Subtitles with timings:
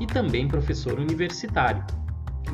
[0.00, 1.84] e também professor universitário.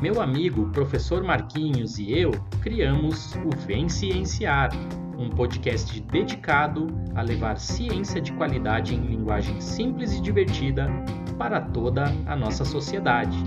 [0.01, 4.69] Meu amigo, professor Marquinhos e eu criamos o Vem Cienciar,
[5.17, 10.89] um podcast dedicado a levar ciência de qualidade em linguagem simples e divertida
[11.37, 13.37] para toda a nossa sociedade.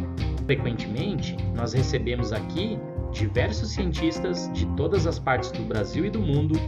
[0.46, 2.78] Frequentemente, nós recebemos aqui
[3.12, 6.58] diversos cientistas de todas as partes do Brasil e do mundo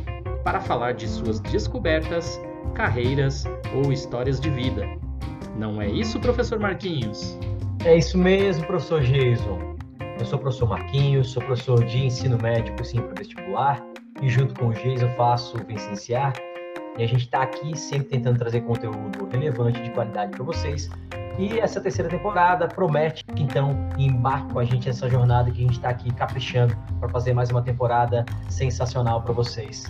[0.44, 2.40] para falar de suas descobertas,
[2.74, 3.44] carreiras
[3.74, 4.86] ou histórias de vida.
[5.56, 7.38] Não é isso, professor Marquinhos?
[7.84, 9.76] É isso mesmo, professor Jason.
[10.18, 13.82] Eu sou o professor Marquinhos, sou professor de ensino médico sim para vestibular
[14.20, 16.34] e junto com o Jason faço o Vicenciar
[16.98, 20.90] e a gente está aqui sempre tentando trazer conteúdo relevante de qualidade para vocês
[21.38, 25.62] e essa terceira temporada promete que então embarque com a gente nessa jornada que a
[25.62, 29.86] gente está aqui caprichando para fazer mais uma temporada sensacional para vocês.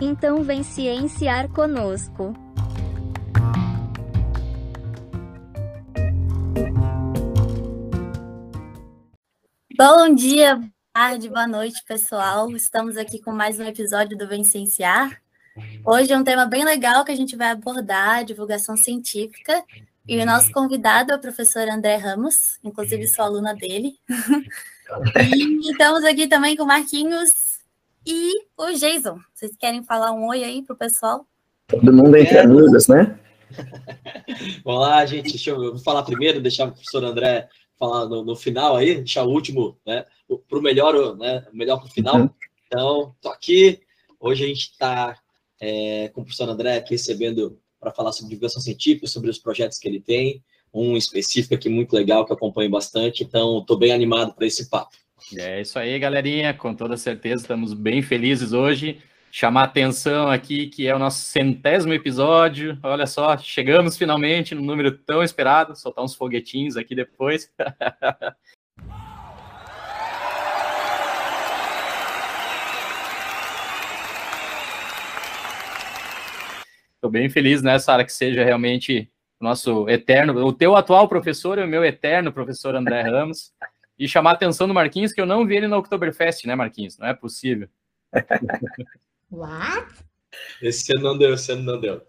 [0.00, 2.34] Então vem cienciar conosco.
[9.84, 12.48] Bom dia, boa tarde, boa noite, pessoal.
[12.52, 15.20] Estamos aqui com mais um episódio do Vem Cienciar.
[15.84, 19.60] Hoje é um tema bem legal que a gente vai abordar, divulgação científica,
[20.06, 23.94] e o nosso convidado é o professor André Ramos, inclusive sou aluna dele.
[25.34, 27.58] e estamos aqui também com o Marquinhos
[28.06, 29.18] e o Jason.
[29.34, 31.26] Vocês querem falar um oi aí pro pessoal?
[31.66, 33.18] Todo mundo entre amigos, né?
[34.64, 35.30] Vamos lá, gente.
[35.30, 37.48] Deixa eu, falar primeiro, deixar o professor André
[37.82, 40.06] falar no, no final aí, deixar o último, né?
[40.48, 41.44] Para o melhor, né?
[41.52, 42.16] Melhor para o final.
[42.16, 42.30] Uhum.
[42.66, 43.80] Então, tô aqui.
[44.20, 45.18] Hoje a gente está
[45.60, 49.78] é, com o professor André aqui recebendo para falar sobre divulgação científica, sobre os projetos
[49.78, 50.40] que ele tem,
[50.72, 54.70] um específico aqui muito legal que eu acompanho bastante, então estou bem animado para esse
[54.70, 54.96] papo.
[55.36, 59.00] É isso aí, galerinha, com toda certeza estamos bem felizes hoje.
[59.34, 62.78] Chamar atenção aqui que é o nosso centésimo episódio.
[62.82, 65.74] Olha só, chegamos finalmente no número tão esperado.
[65.74, 67.50] Soltar uns foguetinhos aqui depois.
[76.94, 79.10] Estou bem feliz, né, Sara, que seja realmente
[79.40, 83.50] o nosso eterno, o teu atual professor e o meu eterno professor André Ramos.
[83.98, 86.98] E chamar a atenção do Marquinhos, que eu não vi ele no Oktoberfest, né, Marquinhos?
[86.98, 87.66] Não é possível.
[89.32, 89.88] What?
[90.60, 92.02] Esse ano não deu, esse ano não deu.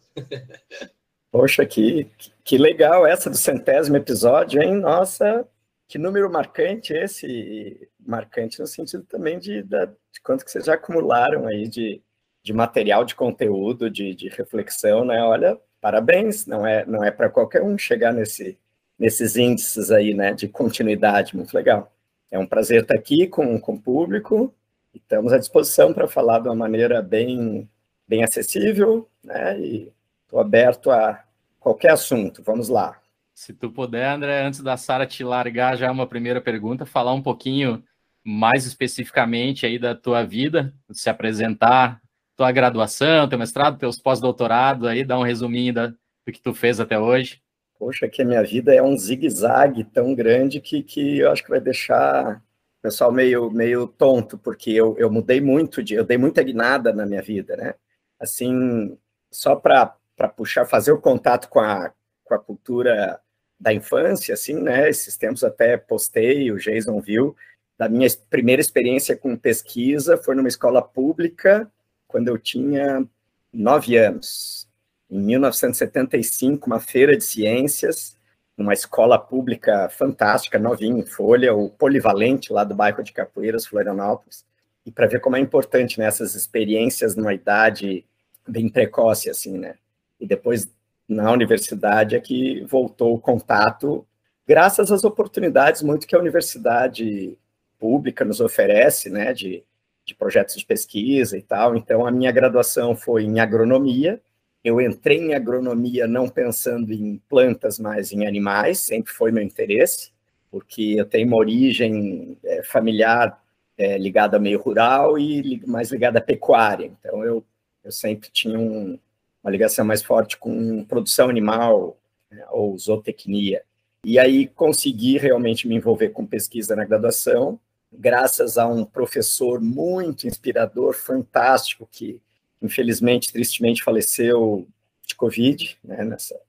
[1.31, 2.07] Poxa, que,
[2.43, 4.75] que legal essa do centésimo episódio, hein?
[4.75, 5.47] Nossa,
[5.87, 7.89] que número marcante esse.
[8.05, 12.01] Marcante no sentido também de, de, de quanto que vocês já acumularam aí de,
[12.43, 15.23] de material, de conteúdo, de, de reflexão, né?
[15.23, 18.59] Olha, parabéns, não é, não é para qualquer um chegar nesse,
[18.97, 21.93] nesses índices aí, né, de continuidade, muito legal.
[22.31, 24.53] É um prazer estar aqui com, com o público,
[24.93, 27.69] estamos à disposição para falar de uma maneira bem,
[28.07, 29.91] bem acessível, né, e
[30.23, 31.23] estou aberto a
[31.59, 32.99] qualquer assunto, vamos lá.
[33.33, 37.21] Se tu puder, André, antes da Sara te largar já uma primeira pergunta, falar um
[37.21, 37.83] pouquinho
[38.23, 41.99] mais especificamente aí da tua vida, se apresentar,
[42.35, 46.79] tua graduação, teu mestrado, teus pós-doutorado aí, dá um resuminho da, do que tu fez
[46.79, 47.41] até hoje.
[47.77, 51.49] Poxa, que a minha vida é um zigue-zague tão grande que, que eu acho que
[51.49, 52.41] vai deixar
[52.83, 57.05] pessoal meio, meio tonto, porque eu, eu mudei muito, de, eu dei muita guinada na
[57.05, 57.75] minha vida, né?
[58.19, 58.97] Assim,
[59.31, 59.95] só para
[60.35, 61.93] puxar, fazer o contato com a,
[62.25, 63.21] com a cultura
[63.57, 64.89] da infância, assim, né?
[64.89, 67.33] Esses tempos até postei, o Jason viu,
[67.77, 71.71] da minha primeira experiência com pesquisa foi numa escola pública
[72.05, 73.07] quando eu tinha
[73.51, 74.67] nove anos.
[75.09, 78.17] Em 1975, uma feira de ciências,
[78.57, 84.45] numa escola pública fantástica, novinha, em Folha, o Polivalente, lá do bairro de Capoeiras, Florianópolis.
[84.85, 88.05] E para ver como é importante né, experiências numa idade
[88.47, 89.75] bem precoce, assim, né?
[90.19, 90.69] E depois,
[91.07, 94.05] na universidade, é que voltou o contato,
[94.47, 97.37] graças às oportunidades muito que a universidade
[97.79, 99.33] pública nos oferece, né?
[99.33, 99.63] De
[100.05, 101.75] de projetos de pesquisa e tal.
[101.75, 104.21] Então, a minha graduação foi em agronomia.
[104.63, 110.11] Eu entrei em agronomia não pensando em plantas, mas em animais, sempre foi meu interesse,
[110.49, 113.43] porque eu tenho uma origem é, familiar
[113.77, 116.91] é, ligada a meio rural e mais ligada à pecuária.
[116.99, 117.43] Então, eu,
[117.83, 118.97] eu sempre tinha um,
[119.43, 121.97] uma ligação mais forte com produção animal
[122.31, 123.63] né, ou zootecnia.
[124.05, 127.59] E aí consegui realmente me envolver com pesquisa na graduação,
[127.91, 132.19] graças a um professor muito inspirador, fantástico, que
[132.63, 134.67] infelizmente, tristemente, faleceu
[135.05, 136.39] de Covid, né, nessa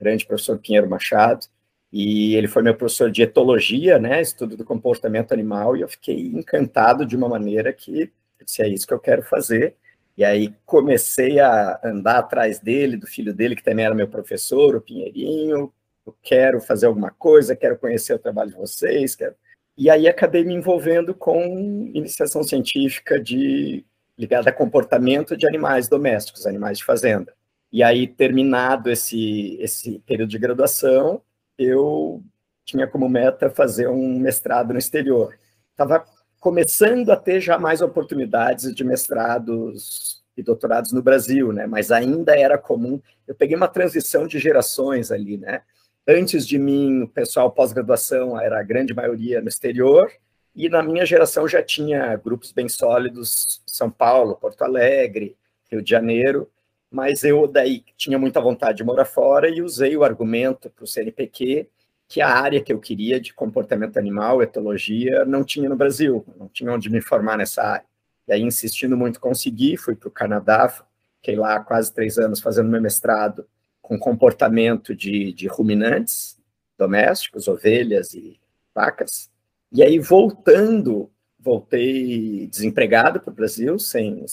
[0.00, 1.46] grande professor Pinheiro Machado,
[1.92, 6.28] e ele foi meu professor de etologia, né, estudo do comportamento animal, e eu fiquei
[6.28, 8.10] encantado de uma maneira que
[8.44, 9.76] disse, é isso que eu quero fazer,
[10.16, 14.76] e aí comecei a andar atrás dele, do filho dele, que também era meu professor,
[14.76, 15.72] o Pinheirinho,
[16.06, 19.34] eu quero fazer alguma coisa, quero conhecer o trabalho de vocês, quero...
[19.76, 23.86] E aí acabei me envolvendo com iniciação científica de
[24.18, 27.34] ligada a comportamento de animais domésticos, animais de fazenda.
[27.72, 31.22] E aí, terminado esse, esse período de graduação,
[31.56, 32.22] eu
[32.64, 35.34] tinha como meta fazer um mestrado no exterior.
[35.70, 36.04] Estava
[36.38, 41.66] começando a ter já mais oportunidades de mestrados e doutorados no Brasil, né?
[41.66, 43.00] Mas ainda era comum.
[43.26, 45.62] Eu peguei uma transição de gerações ali, né?
[46.06, 50.10] Antes de mim, o pessoal pós-graduação era a grande maioria no exterior,
[50.54, 55.36] e na minha geração já tinha grupos bem sólidos, São Paulo, Porto Alegre,
[55.70, 56.50] Rio de Janeiro,
[56.90, 60.86] mas eu daí tinha muita vontade de morar fora e usei o argumento para o
[60.86, 61.68] CNPq
[62.06, 66.46] que a área que eu queria de comportamento animal, etologia, não tinha no Brasil, não
[66.46, 67.86] tinha onde me formar nessa área.
[68.28, 70.68] E aí, insistindo muito, consegui, fui para o Canadá,
[71.16, 73.46] fiquei lá quase três anos fazendo meu mestrado
[73.80, 76.38] com comportamento de, de ruminantes
[76.76, 78.38] domésticos, ovelhas e
[78.74, 79.31] vacas.
[79.72, 84.24] E aí, voltando, voltei desempregado para o Brasil, sem,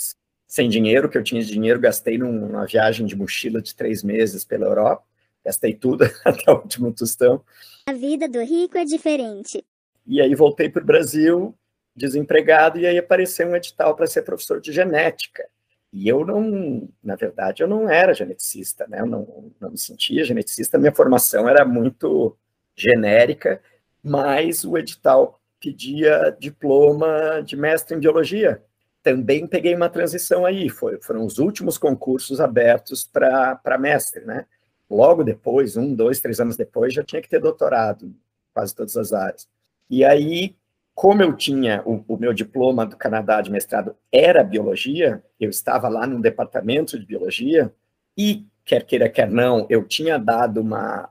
[0.46, 4.44] sem dinheiro, que eu tinha de dinheiro, gastei numa viagem de mochila de três meses
[4.44, 5.04] pela Europa,
[5.44, 7.42] gastei tudo, até o último tostão.
[7.86, 9.64] A vida do rico é diferente.
[10.06, 11.56] E aí voltei para o Brasil,
[11.96, 15.48] desempregado, e aí apareceu um edital para ser professor de genética.
[15.92, 19.00] E eu não, na verdade, eu não era geneticista, né?
[19.00, 22.38] Eu não, não me sentia geneticista, minha formação era muito
[22.76, 23.62] genérica,
[24.04, 28.64] mas o edital pedia diploma de mestre em biologia
[29.02, 34.46] também peguei uma transição aí, foi, foram os últimos concursos abertos para mestre, né?
[34.90, 38.14] Logo depois, um, dois, três anos depois, já tinha que ter doutorado,
[38.54, 39.48] quase todas as áreas.
[39.90, 40.56] E aí,
[40.94, 45.88] como eu tinha o, o meu diploma do Canadá de mestrado era biologia, eu estava
[45.88, 47.74] lá num departamento de biologia,
[48.18, 51.10] e quer queira, quer não, eu tinha dado uma,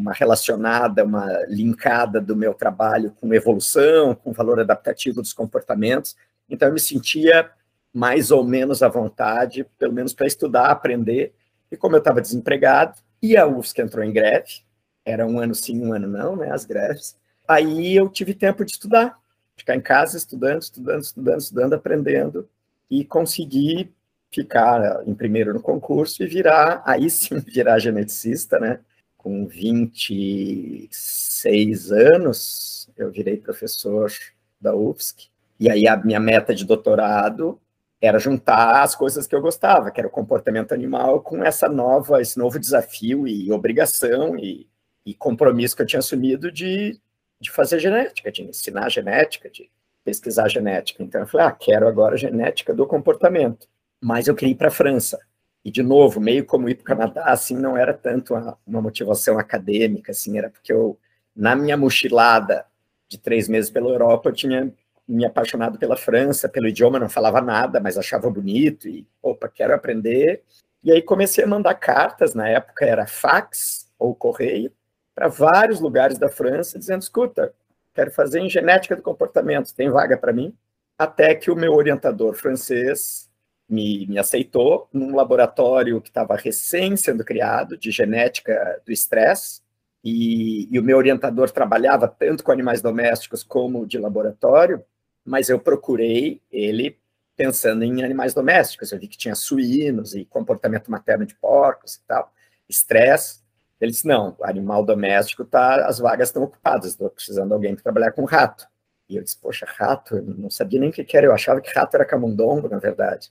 [0.00, 6.16] uma relacionada, uma linkada do meu trabalho com evolução, com valor adaptativo dos comportamentos,
[6.50, 7.48] então, eu me sentia
[7.94, 11.32] mais ou menos à vontade, pelo menos para estudar, aprender.
[11.70, 14.62] E como eu estava desempregado, e a UFSC entrou em greve,
[15.04, 17.16] era um ano sim, um ano não, né, as greves,
[17.46, 19.18] aí eu tive tempo de estudar,
[19.56, 22.48] ficar em casa estudando, estudando, estudando, estudando, aprendendo,
[22.90, 23.92] e consegui
[24.30, 28.80] ficar em primeiro no concurso e virar, aí sim, virar geneticista, né,
[29.22, 34.10] com 26 anos, eu virei professor
[34.58, 35.28] da UFSC,
[35.58, 37.60] e aí a minha meta de doutorado
[38.00, 42.22] era juntar as coisas que eu gostava, que era o comportamento animal, com essa nova,
[42.22, 44.66] esse novo desafio e obrigação e,
[45.04, 46.98] e compromisso que eu tinha assumido de,
[47.38, 49.70] de fazer genética, de ensinar genética, de
[50.02, 51.02] pesquisar genética.
[51.02, 53.68] Então eu falei, ah, quero agora genética do comportamento.
[54.02, 55.18] Mas eu queria ir para a França.
[55.64, 59.38] E, de novo, meio como ir para o Canadá, assim, não era tanto uma, motivação
[59.38, 60.98] acadêmica, assim, era porque eu,
[61.36, 62.64] na minha mochilada
[63.08, 64.72] de três meses pela Europa, eu tinha
[65.06, 69.74] me apaixonado pela França, pelo idioma, não falava nada, mas achava bonito e, opa, quero
[69.74, 70.42] aprender.
[70.82, 74.72] E aí comecei a mandar cartas, na época era fax ou correio,
[75.14, 77.52] para vários lugares da França, dizendo: escuta,
[77.92, 80.56] quero fazer em genética do comportamento, tem vaga para mim?
[80.96, 83.29] Até que o meu orientador francês
[83.70, 89.62] me, me aceitou num laboratório que estava recém sendo criado, de genética do estresse,
[90.02, 94.82] e, e, o meu orientador trabalhava tanto com animais domésticos como de laboratório,
[95.24, 96.98] mas eu procurei ele
[97.36, 98.92] pensando em animais domésticos.
[98.92, 102.32] Eu vi que tinha suínos e comportamento materno de porcos e tal,
[102.68, 103.40] estresse.
[103.80, 107.82] Ele disse: não, animal doméstico tá, as vagas estão ocupadas, estou precisando de alguém para
[107.82, 108.66] trabalhar com rato.
[109.08, 110.16] E eu disse: poxa, rato?
[110.16, 113.30] Eu não sabia nem o que era, eu achava que rato era camundongo, na verdade.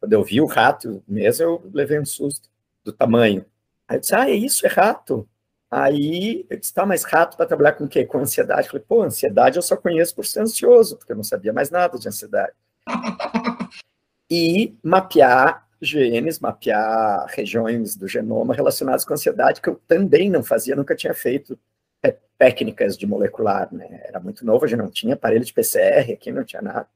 [0.00, 2.50] Quando eu vi o rato mesmo, eu levei um susto
[2.84, 3.44] do tamanho.
[3.88, 5.28] Aí eu disse: ah, é isso, é rato.
[5.70, 8.04] Aí eu disse, tá, mas rato para trabalhar com o quê?
[8.04, 8.66] Com ansiedade.
[8.66, 11.70] Eu falei, pô, ansiedade eu só conheço por ser ansioso, porque eu não sabia mais
[11.70, 12.52] nada de ansiedade.
[14.30, 20.76] e mapear genes, mapear regiões do genoma relacionadas com ansiedade, que eu também não fazia,
[20.76, 21.58] nunca tinha feito
[22.38, 24.02] técnicas de molecular, né?
[24.04, 26.88] Era muito novo, a gente não tinha aparelho de PCR, aqui não tinha nada.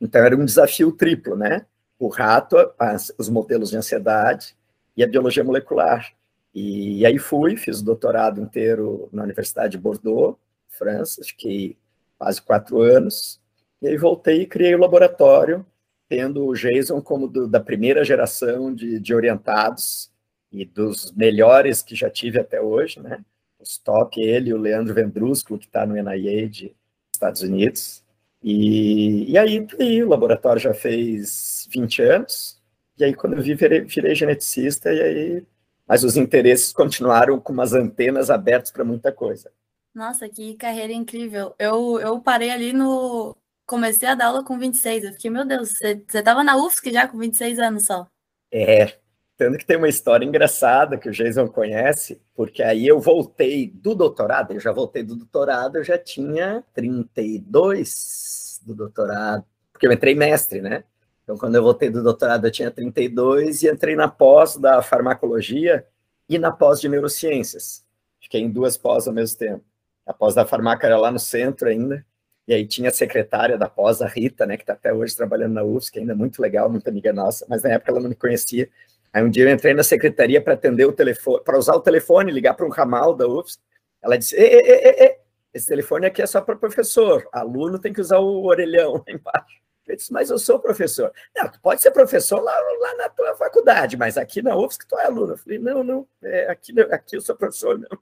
[0.00, 1.66] Então era um desafio triplo, né?
[1.98, 4.56] O rato, as, os modelos de ansiedade
[4.96, 6.12] e a biologia molecular.
[6.54, 11.76] E, e aí fui, fiz o doutorado inteiro na Universidade de Bordeaux, França, fiquei
[12.18, 13.40] quase quatro anos,
[13.82, 15.66] e aí voltei e criei o laboratório,
[16.08, 20.10] tendo o Jason como do, da primeira geração de, de orientados
[20.52, 23.24] e dos melhores que já tive até hoje, né?
[23.58, 26.76] Os top, ele e o Leandro Vendrusco, que está no NIA de
[27.12, 28.03] Estados Unidos.
[28.44, 32.62] E, e aí, aí, o laboratório já fez 20 anos,
[32.98, 35.46] e aí quando eu vi, virei, virei geneticista, e aí
[35.86, 39.52] mas os interesses continuaram com umas antenas abertas para muita coisa.
[39.94, 41.54] Nossa, que carreira incrível.
[41.58, 43.36] Eu, eu parei ali no.
[43.66, 45.04] Comecei a dar aula com 26.
[45.04, 48.06] Eu fiquei, meu Deus, você estava na UFSC já com 26 anos só.
[48.52, 48.98] É,
[49.36, 53.94] tanto que tem uma história engraçada que o Jason conhece, porque aí eu voltei do
[53.94, 58.23] doutorado, eu já voltei do doutorado, eu já tinha 32
[58.64, 60.84] do doutorado, porque eu entrei mestre, né?
[61.22, 65.86] Então, quando eu voltei do doutorado, eu tinha 32 e entrei na pós da farmacologia
[66.28, 67.84] e na pós de neurociências.
[68.20, 69.64] Fiquei em duas pós ao mesmo tempo.
[70.06, 72.04] A pós da farmácia era lá no centro ainda,
[72.46, 75.54] e aí tinha a secretária da pós, a Rita, né, que está até hoje trabalhando
[75.54, 78.68] na UFSC, ainda muito legal, muito amiga nossa, mas na época ela não me conhecia.
[79.12, 82.32] Aí um dia eu entrei na secretaria para atender o telefone, para usar o telefone,
[82.32, 83.58] ligar para um ramal da UFSC.
[84.02, 85.18] Ela disse: e, e, e,
[85.54, 89.62] esse telefone aqui é só para professor, aluno tem que usar o orelhão lá embaixo.
[89.86, 91.12] Eu disse, mas eu sou professor.
[91.36, 94.98] Não, tu pode ser professor lá, lá na tua faculdade, mas aqui na UFSC tu
[94.98, 95.34] é aluno.
[95.34, 97.98] Eu falei, não, não, é, aqui, aqui eu sou professor, não.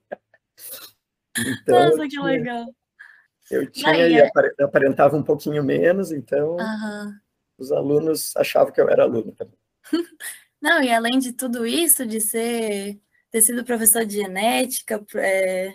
[1.38, 2.66] Então, Nossa, que tinha, legal.
[3.50, 4.30] Eu tinha e é...
[4.60, 7.18] aparentava um pouquinho menos, então uhum.
[7.58, 9.58] os alunos achavam que eu era aluno também.
[10.60, 13.00] Não, e além de tudo isso, de ser
[13.32, 15.72] ter sido professor de genética, é,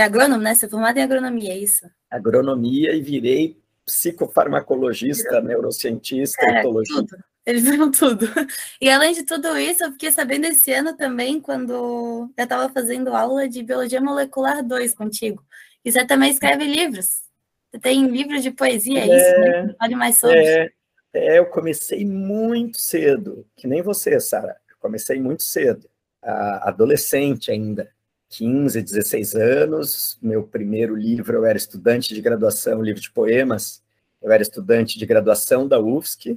[0.00, 0.54] é agrônomo, né?
[0.54, 1.84] Você é formado em agronomia, é isso?
[2.08, 7.02] Agronomia e virei psicofarmacologista, neurocientista, é, etologista.
[7.02, 7.24] Tudo.
[7.44, 8.26] Eles viram tudo.
[8.80, 13.12] E além de tudo isso, eu fiquei sabendo esse ano também, quando eu estava fazendo
[13.12, 15.42] aula de Biologia Molecular 2 contigo.
[15.84, 17.22] E você também escreve livros.
[17.68, 19.40] Você tem livros de poesia, é, isso?
[19.40, 19.74] Né?
[19.80, 20.38] Fale mais sobre.
[20.38, 20.70] É,
[21.12, 24.56] é, eu comecei muito cedo, que nem você, Sara.
[24.78, 25.90] Comecei muito cedo,
[26.22, 27.90] adolescente ainda.
[28.30, 30.18] 15, 16 anos.
[30.20, 33.82] Meu primeiro livro, eu era estudante de graduação, livro de poemas.
[34.20, 36.32] Eu era estudante de graduação da UFSC.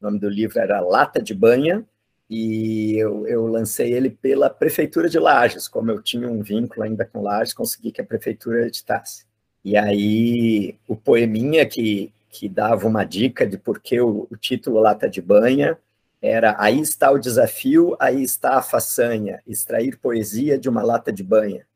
[0.00, 1.84] O nome do livro era Lata de Banha.
[2.28, 5.68] E eu, eu lancei ele pela Prefeitura de Lages.
[5.68, 9.24] Como eu tinha um vínculo ainda com Lages, consegui que a Prefeitura editasse.
[9.64, 14.80] E aí, o poeminha que, que dava uma dica de por que o, o título
[14.80, 15.78] Lata de Banha
[16.20, 21.22] era aí está o desafio, aí está a façanha, extrair poesia de uma lata de
[21.22, 21.66] banha.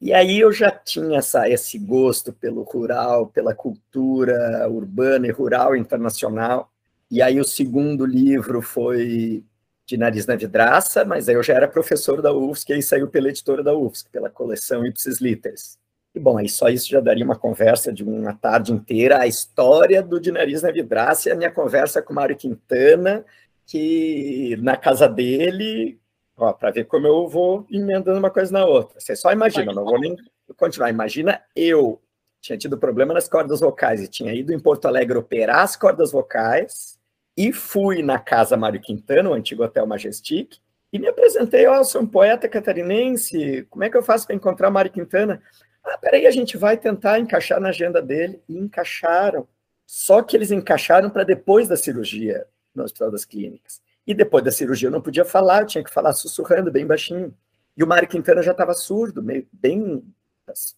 [0.00, 5.74] E aí eu já tinha essa, esse gosto pelo rural, pela cultura urbana e rural
[5.74, 6.70] internacional.
[7.10, 9.44] E aí o segundo livro foi
[9.86, 13.08] de Nariz na Vidraça, mas aí eu já era professor da UFSC e aí saiu
[13.08, 15.78] pela editora da UFSC, pela coleção Ipsis Literis.
[16.16, 20.02] E, bom, aí só isso já daria uma conversa de uma tarde inteira, a história
[20.02, 23.22] do de nariz na vidraça e a minha conversa com o Mário Quintana,
[23.66, 26.00] que na casa dele,
[26.34, 28.98] ó, para ver como eu vou emendando uma coisa na outra.
[28.98, 30.16] Você só imagina, não vou nem
[30.56, 30.88] continuar.
[30.88, 32.00] Imagina eu
[32.40, 36.12] tinha tido problema nas cordas vocais e tinha ido em Porto Alegre operar as cordas
[36.12, 36.98] vocais
[37.36, 40.56] e fui na casa Mário Quintana, o antigo Hotel Majestic,
[40.90, 44.34] e me apresentei, ó, oh, sou um poeta catarinense, como é que eu faço para
[44.34, 45.42] encontrar Mário Quintana?
[45.86, 48.42] Ah, peraí, a gente vai tentar encaixar na agenda dele.
[48.48, 49.46] E encaixaram.
[49.86, 53.80] Só que eles encaixaram para depois da cirurgia no Hospital das Clínicas.
[54.04, 57.32] E depois da cirurgia eu não podia falar, eu tinha que falar sussurrando bem baixinho.
[57.76, 60.02] E o Mário Quintana já estava surdo, meio, bem,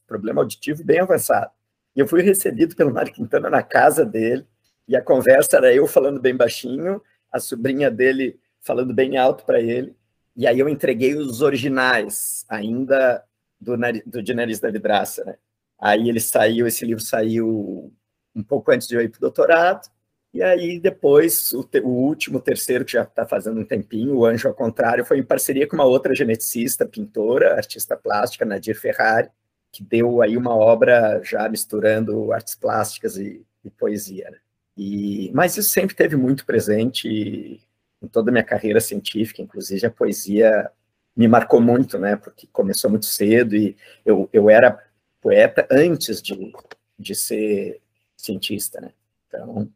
[0.06, 1.50] problema auditivo bem avançado.
[1.94, 4.46] E eu fui recebido pelo Mário Quintana na casa dele,
[4.86, 9.60] e a conversa era eu falando bem baixinho, a sobrinha dele falando bem alto para
[9.60, 9.94] ele,
[10.36, 13.22] e aí eu entreguei os originais, ainda
[13.60, 15.36] do, do De Nariz da Vidraça, né?
[15.80, 17.92] Aí ele saiu, esse livro saiu
[18.34, 19.88] um pouco antes de eu ir para o doutorado,
[20.32, 24.26] e aí depois, o, te, o último, terceiro, que já está fazendo um tempinho, o
[24.26, 29.30] Anjo ao Contrário, foi em parceria com uma outra geneticista, pintora, artista plástica, Nadir Ferrari,
[29.72, 34.38] que deu aí uma obra já misturando artes plásticas e, e poesia, né?
[34.76, 37.60] E, mas isso sempre teve muito presente
[38.00, 40.70] em toda a minha carreira científica, inclusive a poesia
[41.18, 42.14] me marcou muito, né?
[42.14, 44.80] Porque começou muito cedo e eu, eu era
[45.20, 46.52] poeta antes de,
[46.96, 47.82] de ser
[48.16, 48.92] cientista, né?
[49.26, 49.68] Então,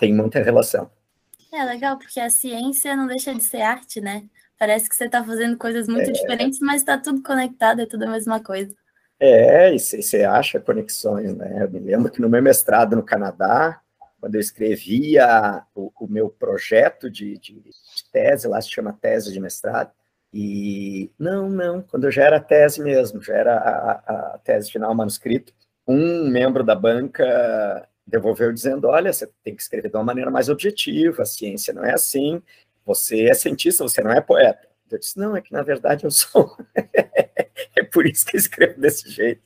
[0.00, 0.90] tem muita relação.
[1.52, 4.24] É legal, porque a ciência não deixa de ser arte, né?
[4.58, 6.12] Parece que você está fazendo coisas muito é...
[6.12, 8.74] diferentes, mas está tudo conectado, é tudo a mesma coisa.
[9.20, 11.62] É, e você acha conexões, né?
[11.62, 13.80] Eu me lembro que no meu mestrado no Canadá,
[14.18, 17.70] quando eu escrevia o, o meu projeto de, de, de,
[18.10, 19.92] tese, lá se chama tese de mestrado,
[20.32, 25.52] e não, não, quando já era tese mesmo, já era a, a tese final, manuscrito,
[25.86, 30.48] um membro da banca devolveu dizendo, olha, você tem que escrever de uma maneira mais
[30.48, 32.42] objetiva, a ciência não é assim,
[32.84, 34.68] você é cientista, você não é poeta.
[34.90, 36.56] Eu disse, não, é que na verdade eu sou.
[36.74, 39.42] é por isso que eu escrevo desse jeito.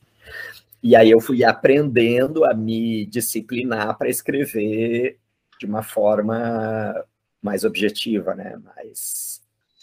[0.81, 5.17] E aí eu fui aprendendo a me disciplinar para escrever
[5.59, 7.05] de uma forma
[7.41, 8.57] mais objetiva, né?
[8.57, 9.32] Mais,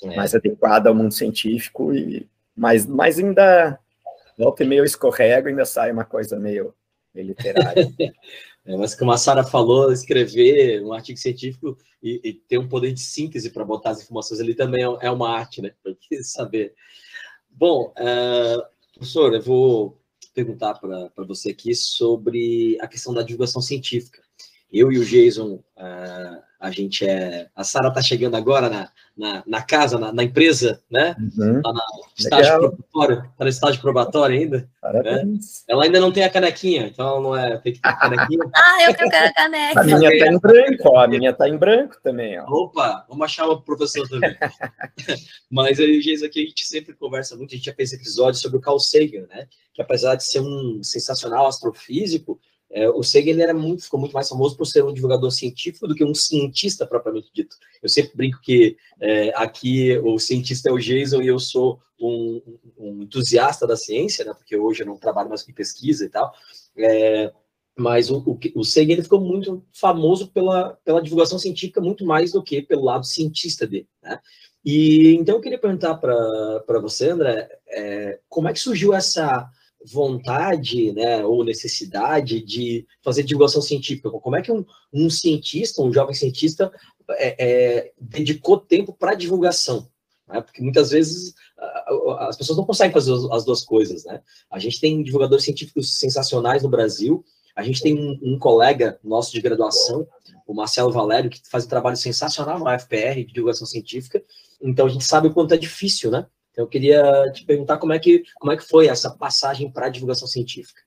[0.02, 0.16] é.
[0.16, 3.78] mais adequada ao mundo científico e mais, mais ainda
[4.36, 6.74] volta e meio escorrego, ainda sai uma coisa meio,
[7.14, 7.88] meio literária.
[8.62, 12.92] É, mas como a Sara falou, escrever um artigo científico e, e ter um poder
[12.92, 15.72] de síntese para botar as informações ali também é, é uma arte, né?
[15.82, 16.74] Para saber.
[17.48, 19.98] Bom, uh, professor, eu vou
[20.34, 24.22] perguntar para você aqui sobre a questão da divulgação científica.
[24.72, 27.48] Eu e o Jason, uh, a gente é.
[27.56, 31.16] A Sara está chegando agora na, na, na casa, na, na, empresa, né?
[31.18, 31.62] Uhum.
[31.62, 31.82] Tá na
[32.18, 34.68] estágio probatório, tá no estágio probatório ainda.
[35.02, 35.38] Né?
[35.66, 37.56] Ela ainda não tem a canequinha, então não é.
[37.56, 38.44] Tem que ter a canequinha.
[38.54, 39.80] ah, eu quero a caneca.
[39.80, 40.98] A minha tá em branco, ó.
[40.98, 42.44] A minha tá em branco também, ó.
[42.44, 44.36] Opa, vamos achar uma professora também.
[45.50, 48.58] Mas aí, Jason, aqui a gente sempre conversa muito, a gente já fez episódios sobre
[48.58, 49.46] o Carl Sagan, né?
[49.72, 52.38] Que apesar de ser um sensacional astrofísico,
[52.72, 55.94] é, o Sagan era muito, ficou muito mais famoso por ser um divulgador científico do
[55.94, 57.56] que um cientista propriamente dito.
[57.82, 62.40] Eu sempre brinco que é, aqui o cientista é o Jason e eu sou um,
[62.78, 66.32] um, entusiasta da ciência, né, porque hoje eu não trabalho mais com pesquisa e tal.
[66.78, 67.32] É,
[67.76, 72.32] mas o, o, o Sagan ele ficou muito famoso pela, pela divulgação científica muito mais
[72.32, 73.88] do que pelo lado cientista dele.
[74.00, 74.20] Né?
[74.64, 79.50] E então eu queria perguntar para você, André, é, como é que surgiu essa
[79.84, 84.10] vontade, né, ou necessidade de fazer divulgação científica?
[84.10, 86.72] Como é que um, um cientista, um jovem cientista,
[87.10, 89.88] é, é, dedicou tempo para divulgação?
[90.28, 90.40] Né?
[90.40, 91.34] Porque muitas vezes
[92.20, 94.22] as pessoas não conseguem fazer as duas coisas, né?
[94.50, 97.22] A gente tem divulgadores científicos sensacionais no Brasil,
[97.54, 100.06] a gente tem um, um colega nosso de graduação,
[100.46, 104.22] o Marcelo Valério, que faz um trabalho sensacional na UFPR de divulgação científica,
[104.60, 106.26] então a gente sabe o quanto é difícil, né?
[106.60, 109.90] Eu queria te perguntar como é que, como é que foi essa passagem para a
[109.90, 110.80] divulgação científica.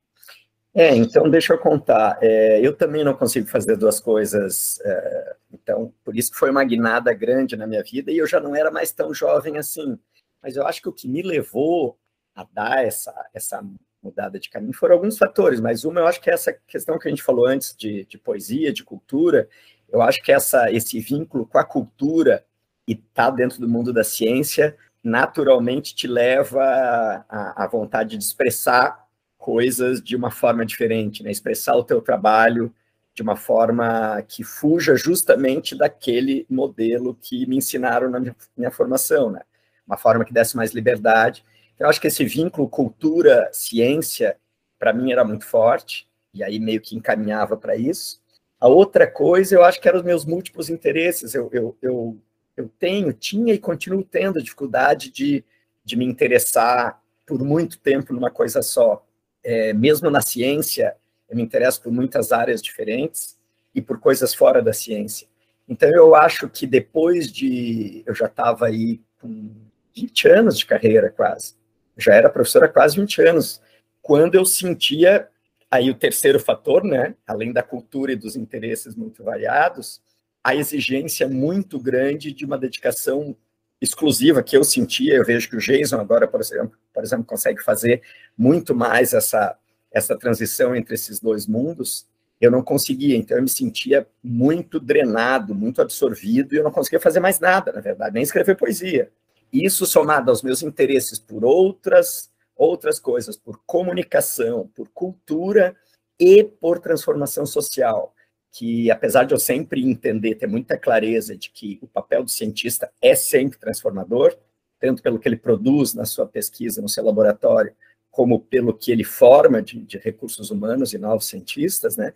[0.75, 2.17] É, então deixa eu contar.
[2.21, 6.63] É, eu também não consigo fazer duas coisas, é, então por isso que foi uma
[6.63, 9.99] guinada grande na minha vida e eu já não era mais tão jovem assim.
[10.41, 11.97] Mas eu acho que o que me levou
[12.35, 13.63] a dar essa, essa
[14.01, 17.07] mudada de caminho foram alguns fatores, mas uma eu acho que é essa questão que
[17.07, 19.47] a gente falou antes de, de poesia, de cultura,
[19.87, 22.43] eu acho que essa, esse vínculo com a cultura
[22.87, 29.05] e estar tá dentro do mundo da ciência naturalmente te leva à, vontade de expressar
[29.37, 31.29] coisas de uma forma diferente, né?
[31.29, 32.73] expressar o teu trabalho
[33.13, 39.29] de uma forma que fuja justamente daquele modelo que me ensinaram na minha, minha formação,
[39.29, 39.41] né?
[39.85, 41.43] uma forma que desse mais liberdade.
[41.75, 44.37] Então, eu acho que esse vínculo cultura-ciência,
[44.79, 48.21] para mim, era muito forte, e aí meio que encaminhava para isso.
[48.59, 51.35] A outra coisa, eu acho que eram os meus múltiplos interesses.
[51.35, 52.17] Eu, eu, eu
[52.55, 55.43] eu tenho, tinha e continuo tendo dificuldade de,
[55.83, 59.05] de me interessar por muito tempo numa coisa só.
[59.43, 60.95] É, mesmo na ciência,
[61.29, 63.37] eu me interesso por muitas áreas diferentes
[63.73, 65.27] e por coisas fora da ciência.
[65.67, 68.03] Então, eu acho que depois de.
[68.05, 69.49] Eu já estava aí com
[69.95, 71.55] 20 anos de carreira, quase.
[71.97, 73.61] Já era professora há quase 20 anos.
[74.01, 75.29] Quando eu sentia.
[75.71, 77.15] Aí, o terceiro fator, né?
[77.25, 80.01] Além da cultura e dos interesses muito variados,
[80.43, 83.35] a exigência muito grande de uma dedicação
[83.79, 87.61] exclusiva que eu sentia, eu vejo que o Jason agora, por exemplo, por exemplo consegue
[87.61, 88.01] fazer
[88.37, 89.57] muito mais essa,
[89.91, 92.07] essa transição entre esses dois mundos,
[92.39, 96.99] eu não conseguia, então eu me sentia muito drenado, muito absorvido, e eu não conseguia
[96.99, 99.09] fazer mais nada, na verdade, nem escrever poesia.
[99.51, 105.75] Isso somado aos meus interesses por outras outras coisas, por comunicação, por cultura
[106.19, 108.13] e por transformação social
[108.53, 112.91] que, apesar de eu sempre entender, ter muita clareza de que o papel do cientista
[113.01, 114.37] é sempre transformador,
[114.79, 117.73] tanto pelo que ele produz na sua pesquisa, no seu laboratório,
[118.11, 122.13] como pelo que ele forma de, de recursos humanos e novos cientistas, né?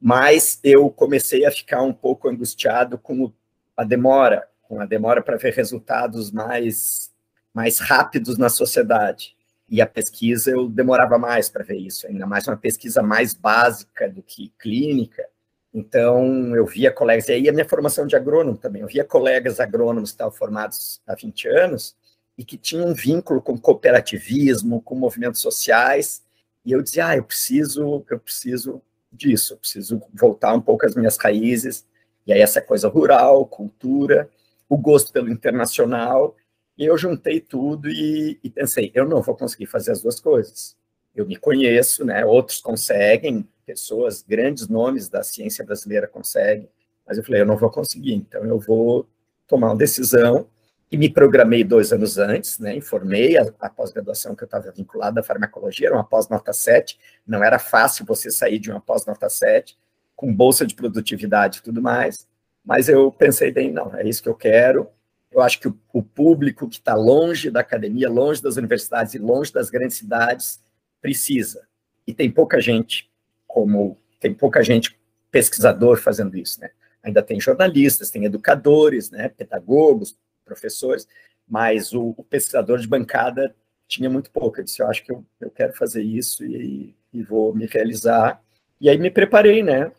[0.00, 3.30] Mas eu comecei a ficar um pouco angustiado com
[3.76, 7.12] a demora, com a demora para ver resultados mais,
[7.52, 9.36] mais rápidos na sociedade.
[9.68, 14.08] E a pesquisa eu demorava mais para ver isso, ainda mais uma pesquisa mais básica
[14.08, 15.28] do que clínica
[15.74, 19.58] então, eu via colegas, e aí a minha formação de agrônomo também, eu via colegas
[19.58, 21.96] agrônomos que estavam formados há 20 anos
[22.38, 26.22] e que tinham um vínculo com cooperativismo, com movimentos sociais,
[26.64, 28.80] e eu dizia, ah, eu preciso, eu preciso
[29.12, 31.84] disso, eu preciso voltar um pouco às minhas raízes,
[32.24, 34.30] e aí essa coisa rural, cultura,
[34.68, 36.36] o gosto pelo internacional,
[36.78, 40.76] e eu juntei tudo e, e pensei, eu não vou conseguir fazer as duas coisas.
[41.14, 42.24] Eu me conheço, né?
[42.24, 46.68] Outros conseguem, pessoas, grandes nomes da ciência brasileira conseguem,
[47.06, 49.08] mas eu falei, eu não vou conseguir, então eu vou
[49.46, 50.46] tomar uma decisão
[50.90, 52.76] e me programei dois anos antes, né?
[52.76, 57.42] Informei a, a pós-graduação que eu estava vinculada à farmacologia, era uma pós-nota 7, não
[57.42, 59.76] era fácil você sair de uma pós-nota 7,
[60.14, 62.26] com bolsa de produtividade e tudo mais,
[62.64, 64.88] mas eu pensei bem, não, é isso que eu quero,
[65.30, 69.18] eu acho que o, o público que está longe da academia, longe das universidades e
[69.18, 70.62] longe das grandes cidades
[71.02, 71.66] precisa.
[72.06, 73.10] E tem pouca gente
[73.54, 74.98] como tem pouca gente
[75.30, 76.70] pesquisador fazendo isso, né?
[77.04, 79.28] Ainda tem jornalistas, tem educadores, né?
[79.28, 81.06] Pedagogos, professores,
[81.46, 83.54] mas o, o pesquisador de bancada
[83.86, 84.58] tinha muito pouco.
[84.58, 88.42] Eu disse, eu acho que eu, eu quero fazer isso e, e vou me realizar.
[88.80, 89.92] E aí me preparei, né?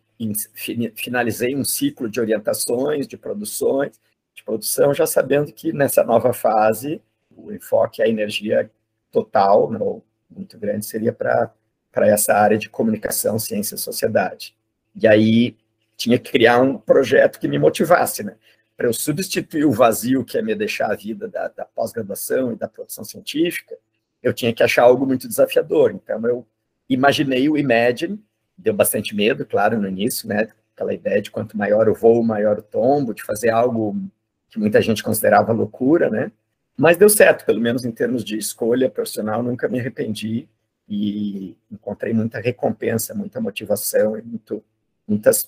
[0.96, 3.98] Finalizei um ciclo de orientações, de produções,
[4.34, 8.70] de produção, já sabendo que nessa nova fase o enfoque, a energia
[9.12, 11.54] total, não, muito grande, seria para
[12.04, 14.56] essa área de comunicação, ciência e sociedade.
[14.96, 15.56] E aí
[15.96, 18.36] tinha que criar um projeto que me motivasse, né?
[18.76, 22.56] Para eu substituir o vazio que é me deixar a vida da, da pós-graduação e
[22.56, 23.76] da produção científica,
[24.22, 25.92] eu tinha que achar algo muito desafiador.
[25.92, 26.46] Então eu
[26.90, 28.20] imaginei o Imagine,
[28.58, 30.50] deu bastante medo, claro, no início, né?
[30.76, 33.96] Aquela ideia de quanto maior o voo, maior o tombo, de fazer algo
[34.50, 36.32] que muita gente considerava loucura, né?
[36.78, 40.50] Mas deu certo, pelo menos em termos de escolha profissional, nunca me arrependi
[40.88, 44.64] e encontrei muita recompensa, muita motivação e muito,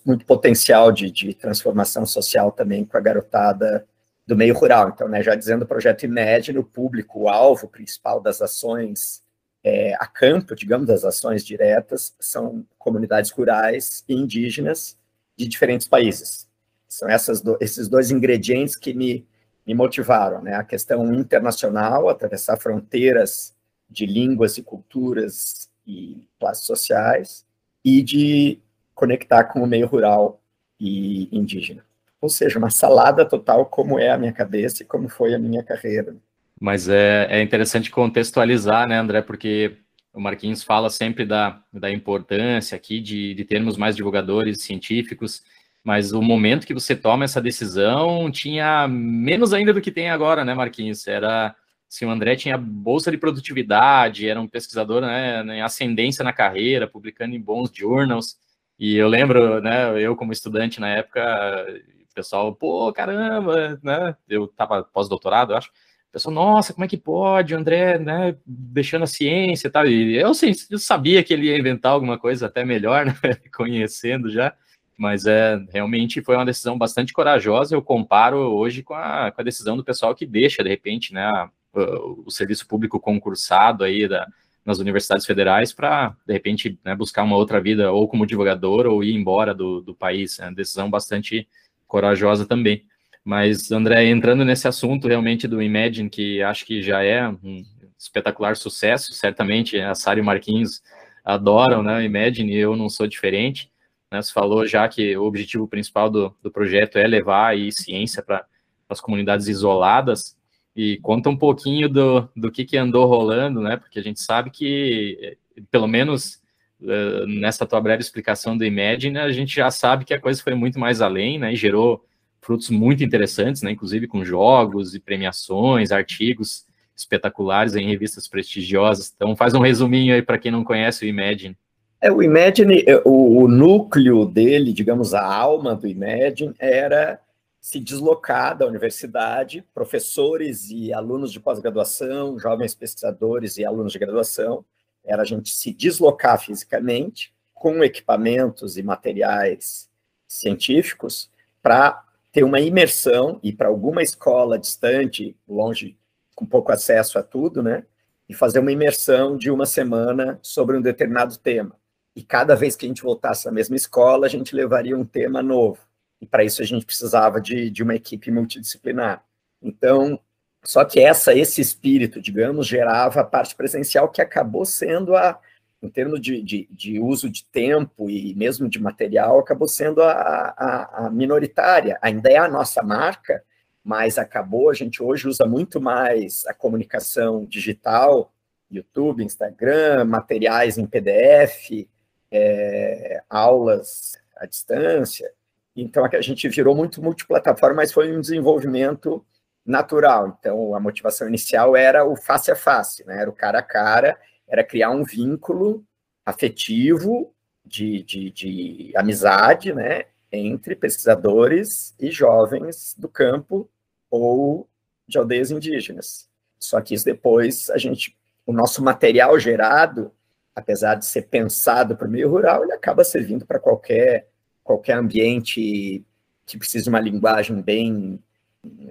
[0.06, 3.88] muito potencial de, de transformação social também com a garotada
[4.26, 4.90] do meio rural.
[4.90, 9.24] Então, né, já dizendo o projeto Imagine, o público, o alvo principal das ações
[9.64, 14.98] é, a campo, digamos, das ações diretas, são comunidades rurais e indígenas
[15.36, 16.48] de diferentes países.
[16.88, 17.08] São
[17.44, 19.28] do, esses dois ingredientes que me,
[19.66, 20.56] me motivaram, né?
[20.56, 23.57] A questão internacional, atravessar fronteiras
[23.90, 27.46] de línguas e culturas e classes sociais,
[27.84, 28.60] e de
[28.94, 30.42] conectar com o meio rural
[30.80, 31.86] e indígena.
[32.20, 35.64] Ou seja, uma salada total, como é a minha cabeça e como foi a minha
[35.64, 36.16] carreira.
[36.60, 39.78] Mas é, é interessante contextualizar, né, André, porque
[40.14, 45.44] o Marquinhos fala sempre da, da importância aqui de, de termos mais divulgadores científicos,
[45.84, 50.44] mas o momento que você toma essa decisão tinha menos ainda do que tem agora,
[50.44, 51.08] né, Marquinhos?
[51.08, 51.56] Era
[51.90, 56.88] se o André tinha bolsa de produtividade, era um pesquisador né, em ascendência na carreira,
[56.88, 58.38] publicando em bons journals.
[58.78, 61.66] E eu lembro, né, eu como estudante na época,
[62.12, 64.16] o pessoal, pô, caramba, né?
[64.28, 65.70] Eu estava pós-doutorado, acho.
[65.70, 69.88] O pessoal, nossa, como é que pode, o André, né, deixando a ciência e tal.
[69.88, 74.30] E eu, sim, eu sabia que ele ia inventar alguma coisa até melhor, né, conhecendo
[74.32, 74.54] já
[74.98, 77.76] mas é realmente foi uma decisão bastante corajosa.
[77.76, 81.30] Eu comparo hoje com a, com a decisão do pessoal que deixa, de repente, né,
[81.80, 84.28] o, serviço público concursado aí da,
[84.66, 89.04] nas universidades federais para, de repente, né, buscar uma outra vida, ou como divulgador, ou
[89.04, 90.40] ir embora do, do país.
[90.40, 91.48] É uma decisão bastante
[91.88, 92.86] corajosa também.
[93.24, 97.64] Mas, André, entrando nesse assunto realmente do Imagine, que acho que já é um
[97.98, 100.82] espetacular sucesso, certamente a Sara Marquinhos
[101.26, 103.70] adoram né, o Imagine, e eu não sou diferente.
[104.12, 104.22] Né?
[104.22, 108.46] Você falou já que o objetivo principal do, do projeto é levar aí ciência para
[108.88, 110.37] as comunidades isoladas.
[110.78, 113.78] E conta um pouquinho do, do que, que andou rolando, né?
[113.78, 115.36] Porque a gente sabe que,
[115.72, 116.40] pelo menos
[116.80, 120.54] uh, nessa tua breve explicação do Imagine, a gente já sabe que a coisa foi
[120.54, 121.52] muito mais além, né?
[121.52, 122.06] E gerou
[122.40, 123.72] frutos muito interessantes, né?
[123.72, 129.12] Inclusive com jogos e premiações, artigos espetaculares em revistas prestigiosas.
[129.16, 131.58] Então, faz um resuminho aí para quem não conhece o Imagine.
[132.00, 137.20] É, o Imagine, é, o, o, núcleo dele, digamos, a alma do Imagine, era
[137.68, 144.64] se deslocar da universidade, professores e alunos de pós-graduação, jovens pesquisadores e alunos de graduação,
[145.04, 149.90] era a gente se deslocar fisicamente com equipamentos e materiais
[150.26, 151.30] científicos
[151.62, 155.98] para ter uma imersão e para alguma escola distante, longe,
[156.36, 157.84] com pouco acesso a tudo, né?
[158.30, 161.76] E fazer uma imersão de uma semana sobre um determinado tema.
[162.16, 165.44] E cada vez que a gente voltasse à mesma escola, a gente levaria um tema
[165.44, 165.87] novo.
[166.22, 169.24] E para isso a gente precisava de, de uma equipe multidisciplinar.
[169.62, 170.20] Então,
[170.64, 175.40] só que essa, esse espírito, digamos, gerava a parte presencial que acabou sendo a,
[175.82, 180.12] em termos de, de, de uso de tempo e mesmo de material, acabou sendo a,
[180.12, 181.98] a, a, minoritária.
[182.02, 183.44] Ainda é a nossa marca,
[183.84, 188.34] mas acabou, a gente hoje usa muito mais a comunicação digital,
[188.70, 191.88] YouTube, Instagram, materiais em PDF,
[192.30, 195.32] é, aulas à distância.
[195.78, 199.24] Então, a gente virou muito multiplataforma, mas foi um desenvolvimento
[199.64, 200.36] natural.
[200.40, 203.22] Então, a motivação inicial era o face a face, né?
[203.22, 205.86] era o cara a cara, era criar um vínculo
[206.26, 207.32] afetivo
[207.64, 210.06] de, de, de amizade né?
[210.32, 213.70] entre pesquisadores e jovens do campo
[214.10, 214.68] ou
[215.08, 216.28] de aldeias indígenas.
[216.58, 220.12] Só que isso depois a gente, o nosso material gerado,
[220.56, 224.28] apesar de ser pensado para o meio rural, ele acaba servindo para qualquer
[224.68, 226.06] qualquer ambiente
[226.46, 228.20] que precise de uma linguagem bem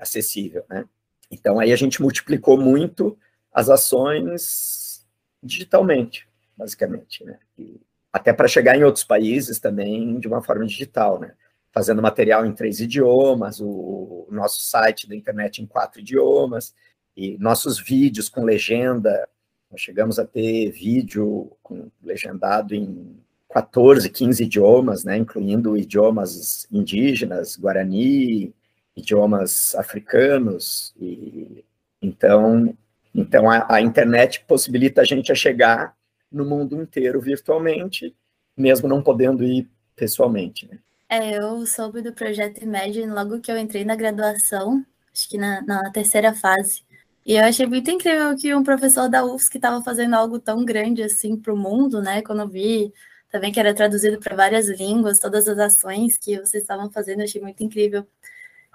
[0.01, 0.85] acessível, né?
[1.31, 3.17] Então aí a gente multiplicou muito
[3.53, 5.07] as ações
[5.43, 7.39] digitalmente, basicamente, né?
[7.59, 7.81] E
[8.12, 11.35] até para chegar em outros países também de uma forma digital, né?
[11.71, 16.75] Fazendo material em três idiomas, o nosso site da internet em quatro idiomas,
[17.15, 19.29] e nossos vídeos com legenda,
[19.71, 23.19] nós chegamos a ter vídeo com legendado em
[23.57, 28.55] 14, 15 idiomas, né, incluindo idiomas indígenas, guarani,
[28.95, 31.64] idiomas africanos, e
[32.03, 32.77] então,
[33.14, 35.97] então a, a, internet possibilita a gente a chegar
[36.31, 38.14] no mundo inteiro virtualmente,
[38.55, 39.66] mesmo não podendo ir
[39.97, 40.69] pessoalmente.
[40.71, 40.79] Né?
[41.09, 45.62] É, eu soube do projeto Imagine logo que eu entrei na graduação, acho que na,
[45.62, 46.83] na terceira fase.
[47.25, 51.03] E eu achei muito incrível que um professor da UFSC estava fazendo algo tão grande
[51.03, 52.21] assim para o mundo, né?
[52.21, 52.92] Quando eu vi
[53.31, 57.25] também que era traduzido para várias línguas, todas as ações que vocês estavam fazendo, eu
[57.25, 58.07] achei muito incrível.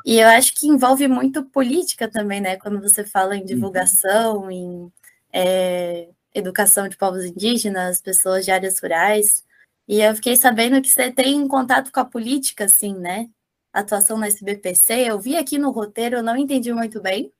[0.06, 2.58] E eu acho que envolve muito política também, né?
[2.58, 4.52] Quando você fala em divulgação, uhum.
[4.52, 4.94] em
[5.32, 9.44] é, educação de povos indígenas, pessoas de áreas rurais.
[9.88, 13.30] E eu fiquei sabendo que você tem contato com a política, assim, né?
[13.72, 14.94] Atuação na SBPC.
[14.94, 17.32] Eu vi aqui no roteiro, eu não entendi muito bem.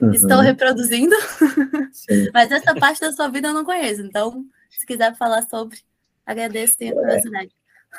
[0.00, 0.12] Uhum.
[0.12, 1.14] Estou reproduzindo.
[2.32, 4.02] Mas essa parte da sua vida eu não conheço.
[4.02, 5.78] Então, se quiser falar sobre,
[6.28, 7.50] Agradeço a curiosidade.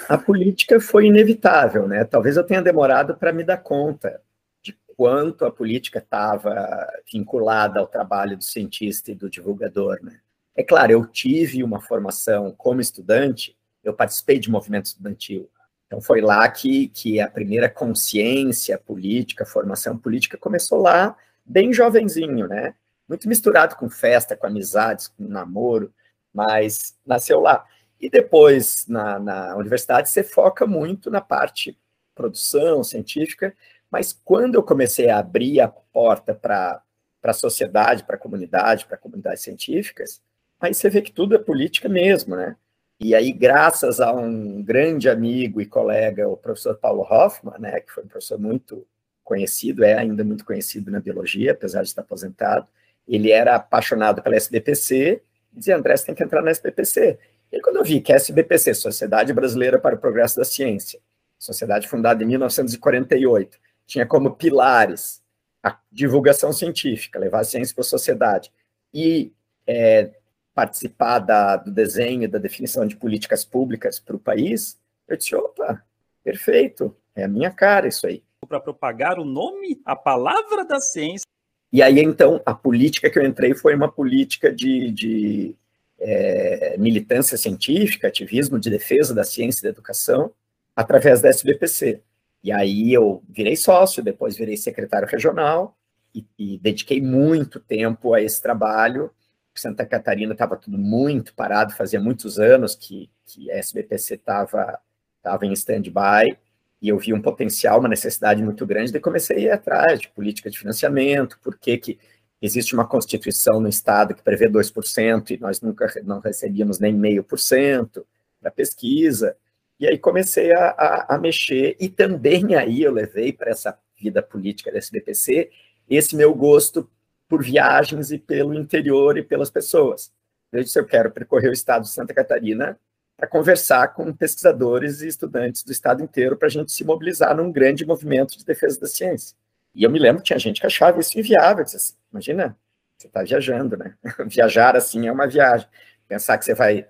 [0.07, 2.03] É, a política foi inevitável, né?
[2.03, 4.21] Talvez eu tenha demorado para me dar conta
[4.61, 10.19] de quanto a política estava vinculada ao trabalho do cientista e do divulgador, né?
[10.55, 15.49] É claro, eu tive uma formação como estudante, eu participei de movimento estudantil.
[15.87, 22.47] Então foi lá que, que a primeira consciência política, formação política começou lá, bem jovenzinho,
[22.47, 22.75] né?
[23.07, 25.91] Muito misturado com festa, com amizades, com namoro,
[26.31, 27.65] mas nasceu lá.
[27.99, 31.77] E depois, na, na universidade, você foca muito na parte
[32.15, 33.53] produção científica,
[33.89, 36.81] mas quando eu comecei a abrir a porta para
[37.23, 40.21] a sociedade, para a comunidade, para comunidades científicas,
[40.59, 42.55] aí você vê que tudo é política mesmo, né?
[42.99, 47.91] E aí, graças a um grande amigo e colega, o professor Paulo Hoffman, né, que
[47.93, 48.85] foi um professor muito
[49.23, 52.67] conhecido, é ainda muito conhecido na biologia, apesar de estar aposentado,
[53.07, 55.21] ele era apaixonado pela SBPC,
[55.53, 57.17] e dizia, André, você tem que entrar na SBPC.
[57.51, 60.99] E quando eu vi que a SBPC, Sociedade Brasileira para o Progresso da Ciência,
[61.38, 63.57] sociedade fundada em 1948,
[63.88, 65.23] tinha como pilares
[65.63, 68.51] a divulgação científica, levar a ciência para a sociedade
[68.93, 69.33] e
[69.65, 70.12] é,
[70.53, 75.83] participar da, do desenho da definição de políticas públicas para o país, eu disse, opa,
[76.23, 78.23] perfeito, é a minha cara isso aí.
[78.47, 81.25] Para propagar o nome, a palavra da ciência.
[81.71, 85.55] E aí, então, a política que eu entrei foi uma política de, de
[85.99, 90.31] é, militância científica, ativismo de defesa da ciência e da educação,
[90.75, 92.01] através da SBPC.
[92.43, 95.77] E aí eu virei sócio, depois virei secretário regional
[96.15, 99.12] e, e dediquei muito tempo a esse trabalho.
[99.53, 104.79] Santa Catarina estava tudo muito parado, fazia muitos anos que, que a SBPC estava
[105.21, 106.38] tava em stand-by,
[106.81, 110.09] e eu vi um potencial, uma necessidade muito grande, e comecei a ir atrás de
[110.09, 111.99] política de financiamento, por que que
[112.41, 117.23] existe uma constituição no Estado que prevê 2%, e nós nunca não recebíamos nem meio
[117.23, 118.06] por cento
[118.52, 119.36] pesquisa,
[119.80, 124.21] e aí comecei a, a, a, mexer, e também aí eu levei para essa vida
[124.21, 125.49] política da SBPC
[125.89, 126.89] esse meu gosto
[127.28, 130.12] por viagens e pelo interior e pelas pessoas.
[130.52, 132.78] Eu disse, eu quero percorrer o estado de Santa Catarina
[133.15, 137.52] para conversar com pesquisadores e estudantes do estado inteiro para a gente se mobilizar num
[137.52, 139.36] grande movimento de defesa da ciência.
[139.73, 141.63] E eu me lembro que tinha gente que achava isso inviável.
[141.63, 142.58] Disse assim, Imagina,
[142.97, 143.95] você está viajando, né?
[144.27, 145.67] Viajar assim é uma viagem.
[146.08, 146.88] Pensar que você vai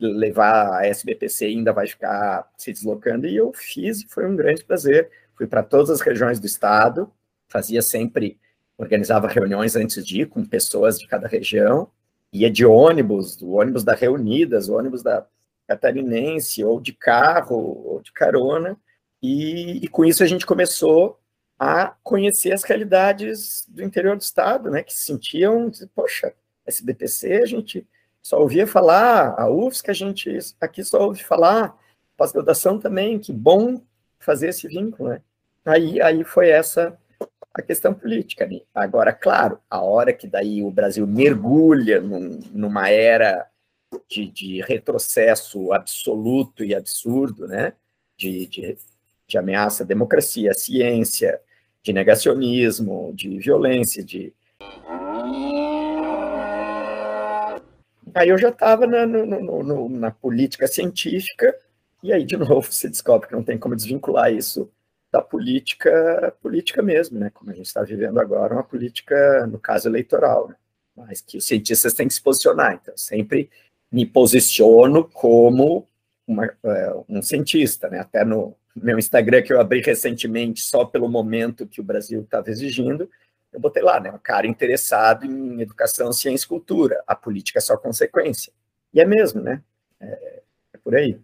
[0.00, 3.26] levar a SBPC e ainda vai ficar se deslocando.
[3.26, 5.10] E eu fiz, foi um grande prazer.
[5.34, 7.10] Fui para todas as regiões do estado,
[7.48, 8.38] fazia sempre,
[8.78, 11.90] organizava reuniões antes de ir com pessoas de cada região,
[12.32, 15.26] ia de ônibus, o ônibus da Reunidas, o ônibus da
[15.66, 18.76] Catarinense, ou de carro, ou de carona,
[19.22, 21.19] e, e com isso a gente começou
[21.60, 26.32] a conhecer as realidades do interior do estado, né, que se sentiam, poxa,
[26.66, 27.86] SBPC, a gente
[28.22, 31.76] Só ouvia falar, a UFSC a gente aqui só ouve falar,
[32.16, 33.82] pós-graduação também, que bom
[34.18, 35.22] fazer esse vínculo, né?
[35.64, 36.98] Aí, aí foi essa
[37.52, 38.46] a questão política.
[38.46, 38.60] Né?
[38.74, 43.46] Agora, claro, a hora que daí o Brasil mergulha num, numa era
[44.08, 47.72] de, de, retrocesso absoluto e absurdo, né?
[48.16, 48.78] De, de,
[49.26, 51.40] de, ameaça à democracia, à ciência,
[51.82, 54.32] de negacionismo, de violência, de.
[58.14, 61.54] Aí eu já estava na, na política científica,
[62.02, 64.70] e aí, de novo, se descobre que não tem como desvincular isso
[65.12, 67.30] da política, política mesmo, né?
[67.30, 70.56] Como a gente está vivendo agora, uma política, no caso, eleitoral, né?
[70.96, 72.78] Mas que os cientistas têm que se posicionar.
[72.80, 73.50] Então, sempre
[73.90, 75.86] me posiciono como
[76.26, 77.98] uma, é, um cientista, né?
[77.98, 82.50] Até no meu Instagram, que eu abri recentemente, só pelo momento que o Brasil estava
[82.50, 83.10] exigindo,
[83.52, 84.12] eu botei lá, né?
[84.12, 87.02] Um cara interessado em educação, ciência e cultura.
[87.06, 88.52] A política é só consequência.
[88.94, 89.62] E é mesmo, né?
[90.00, 91.18] é, é por aí.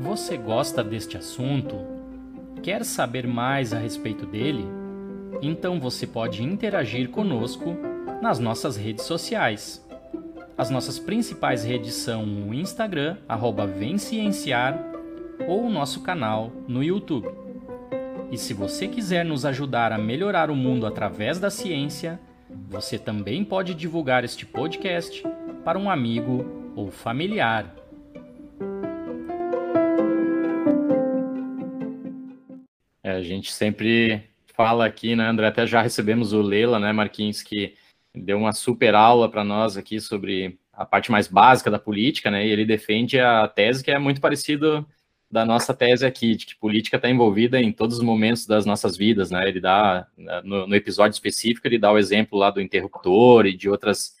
[0.00, 1.76] Você gosta deste assunto?
[2.62, 4.64] Quer saber mais a respeito dele?
[5.40, 7.76] Então você pode interagir conosco
[8.20, 9.86] nas nossas redes sociais.
[10.58, 13.16] As nossas principais redes são o Instagram,
[13.78, 14.76] Vencienciar,
[15.46, 17.28] ou o nosso canal no YouTube.
[18.32, 22.18] E se você quiser nos ajudar a melhorar o mundo através da ciência,
[22.68, 25.22] você também pode divulgar este podcast
[25.64, 27.72] para um amigo ou familiar.
[33.04, 34.24] É, a gente sempre
[34.56, 35.46] fala aqui, né, André?
[35.46, 37.74] Até já recebemos o Lela, né, Marquinhos, que
[38.18, 42.46] deu uma super aula para nós aqui sobre a parte mais básica da política, né?
[42.46, 44.86] E ele defende a tese que é muito parecido
[45.30, 48.96] da nossa tese aqui, de que política está envolvida em todos os momentos das nossas
[48.96, 49.46] vidas, né?
[49.48, 50.06] Ele dá,
[50.44, 54.14] no, no episódio específico, ele dá o exemplo lá do interruptor e de outras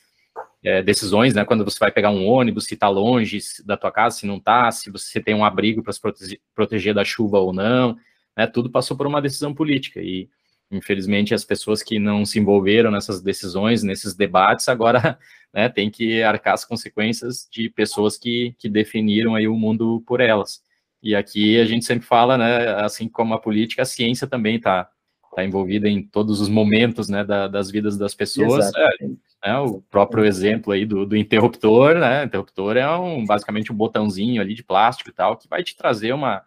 [0.62, 1.44] é, decisões, né?
[1.44, 4.70] Quando você vai pegar um ônibus, se está longe da tua casa, se não está,
[4.70, 7.96] se você tem um abrigo para se proteger, proteger da chuva ou não
[8.38, 10.30] né, tudo passou por uma decisão política e
[10.70, 15.18] infelizmente as pessoas que não se envolveram nessas decisões, nesses debates, agora
[15.52, 20.20] né, tem que arcar as consequências de pessoas que, que definiram aí o mundo por
[20.20, 20.62] elas.
[21.02, 24.88] E aqui a gente sempre fala, né, assim como a política, a ciência também está
[25.34, 28.70] tá envolvida em todos os momentos né, da, das vidas das pessoas.
[28.74, 29.06] É,
[29.46, 32.22] né, o próprio exemplo aí do, do interruptor, né?
[32.22, 35.76] O interruptor é um, basicamente um botãozinho ali de plástico e tal, que vai te
[35.76, 36.42] trazer uma,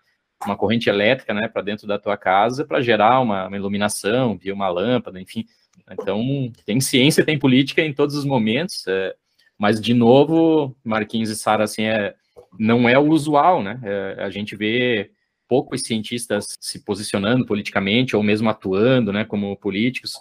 [0.46, 4.54] uma corrente elétrica né, para dentro da tua casa para gerar uma, uma, iluminação, via
[4.54, 5.46] uma lâmpada, enfim.
[5.90, 9.16] Então, tem ciência, tem política em todos os momentos, é,
[9.58, 12.16] mas, de novo, Marquinhos e Sara, assim, é,
[12.58, 13.80] não é o usual, né?
[13.84, 15.12] É, a gente vê
[15.48, 20.14] poucos cientistas se posicionando politicamente ou mesmo atuando né, como políticos.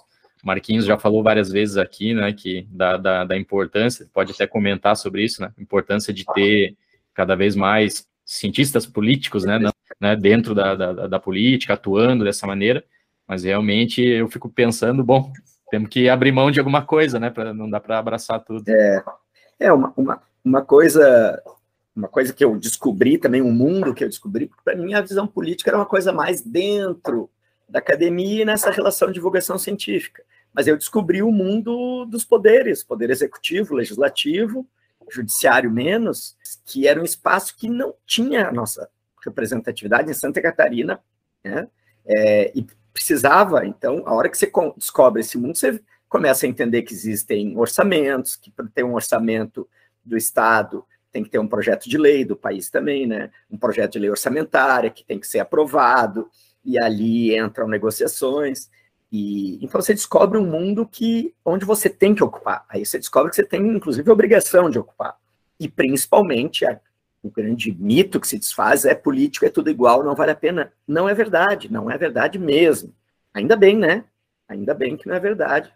[0.43, 4.97] Marquinhos já falou várias vezes aqui, né, que da, da, da importância, pode até comentar
[4.97, 6.77] sobre isso, né, importância de ter
[7.15, 9.59] cada vez mais cientistas políticos, né,
[10.01, 12.83] né dentro da, da, da, política, atuando dessa maneira,
[13.29, 15.33] mas realmente eu fico pensando, bom,
[15.71, 18.65] temos que abrir mão de alguma coisa, né, para não dá para abraçar tudo.
[18.69, 19.05] É,
[19.61, 21.41] é uma, uma, uma coisa
[21.95, 25.01] uma coisa que eu descobri também, um mundo que eu descobri, porque para mim a
[25.01, 27.29] visão política era uma coisa mais dentro
[27.69, 30.23] da academia e nessa relação de divulgação científica.
[30.53, 34.67] Mas eu descobri o mundo dos poderes, poder executivo, legislativo,
[35.11, 38.89] judiciário menos, que era um espaço que não tinha a nossa
[39.25, 41.01] representatividade em Santa Catarina,
[41.45, 41.69] né?
[42.07, 46.83] É, e precisava, então, a hora que você descobre esse mundo, você começa a entender
[46.83, 49.69] que existem orçamentos, que para ter um orçamento
[50.05, 53.31] do Estado tem que ter um projeto de lei do país também, né?
[53.51, 56.29] Um projeto de lei orçamentária que tem que ser aprovado,
[56.65, 58.71] e ali entram negociações.
[59.11, 62.65] E então você descobre um mundo que onde você tem que ocupar.
[62.69, 65.17] Aí você descobre que você tem inclusive a obrigação de ocupar.
[65.59, 66.81] E principalmente a,
[67.23, 70.73] o grande mito que se desfaz é político é tudo igual, não vale a pena.
[70.87, 72.95] Não é verdade, não é verdade mesmo.
[73.35, 74.05] Ainda bem, né?
[74.49, 75.73] Ainda bem que não é verdade.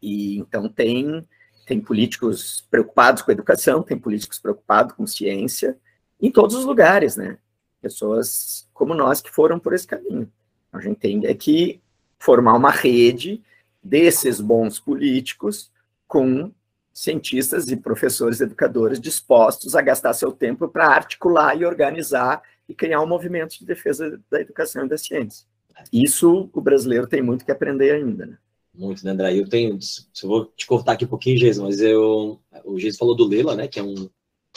[0.00, 1.26] E então tem
[1.66, 5.78] tem políticos preocupados com educação, tem políticos preocupados com ciência,
[6.20, 7.38] em todos os lugares, né?
[7.80, 10.30] Pessoas como nós que foram por esse caminho.
[10.72, 11.80] A gente tem que
[12.18, 13.42] formar uma rede
[13.82, 15.70] desses bons políticos
[16.06, 16.52] com
[16.94, 23.02] cientistas e professores educadores dispostos a gastar seu tempo para articular e organizar e criar
[23.02, 25.44] um movimento de defesa da educação e da ciência.
[25.92, 28.26] Isso o brasileiro tem muito que aprender ainda.
[28.26, 28.38] Né?
[28.72, 29.36] Muito, né, André?
[29.36, 29.76] Eu tenho,
[30.22, 33.56] eu vou te cortar aqui um pouquinho, Geis, mas eu, o Geis falou do Lela,
[33.56, 34.08] né, que é um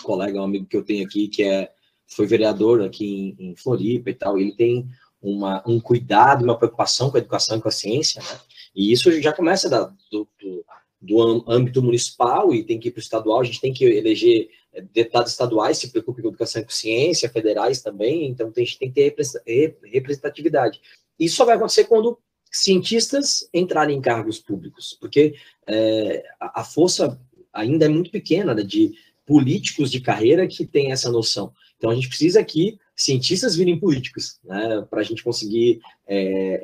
[0.03, 1.71] colega, um amigo que eu tenho aqui, que é,
[2.07, 4.88] foi vereador aqui em, em Floripa e tal, ele tem
[5.19, 8.39] uma, um cuidado, uma preocupação com a educação e com a ciência, né?
[8.75, 10.63] E isso já começa da, do, do,
[11.01, 14.49] do, âmbito municipal e tem que ir para o estadual, a gente tem que eleger
[14.73, 18.91] eh, deputados estaduais se preocupem com educação e com ciência, federais também, então tem, tem
[18.91, 20.81] que ter representatividade.
[21.19, 22.17] Isso só vai acontecer quando
[22.51, 25.35] cientistas entrarem em cargos públicos, porque
[25.67, 27.19] é, a, a, força
[27.53, 28.93] ainda é muito pequena né, de
[29.25, 31.51] políticos de carreira que tem essa noção.
[31.77, 36.17] Então a gente precisa que cientistas virem políticos, né, para a gente conseguir é,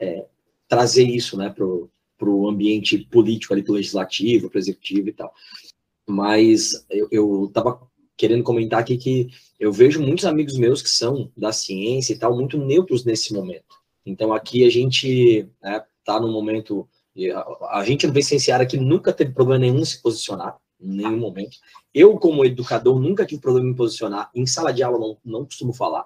[0.08, 0.26] é,
[0.68, 1.90] trazer isso né, para o
[2.48, 5.34] ambiente político ali, do legislativo, para o executivo e tal.
[6.08, 7.80] Mas eu estava
[8.16, 12.36] querendo comentar aqui que eu vejo muitos amigos meus que são da ciência e tal,
[12.36, 13.76] muito neutros nesse momento.
[14.06, 16.88] Então aqui a gente está né, tá no momento.
[17.70, 21.58] A, gente no Vicenciário aqui nunca teve problema nenhum se posicionar, em nenhum momento.
[21.94, 24.30] Eu, como educador, nunca tive problema em me posicionar.
[24.34, 26.06] Em sala de aula, não, não costumo falar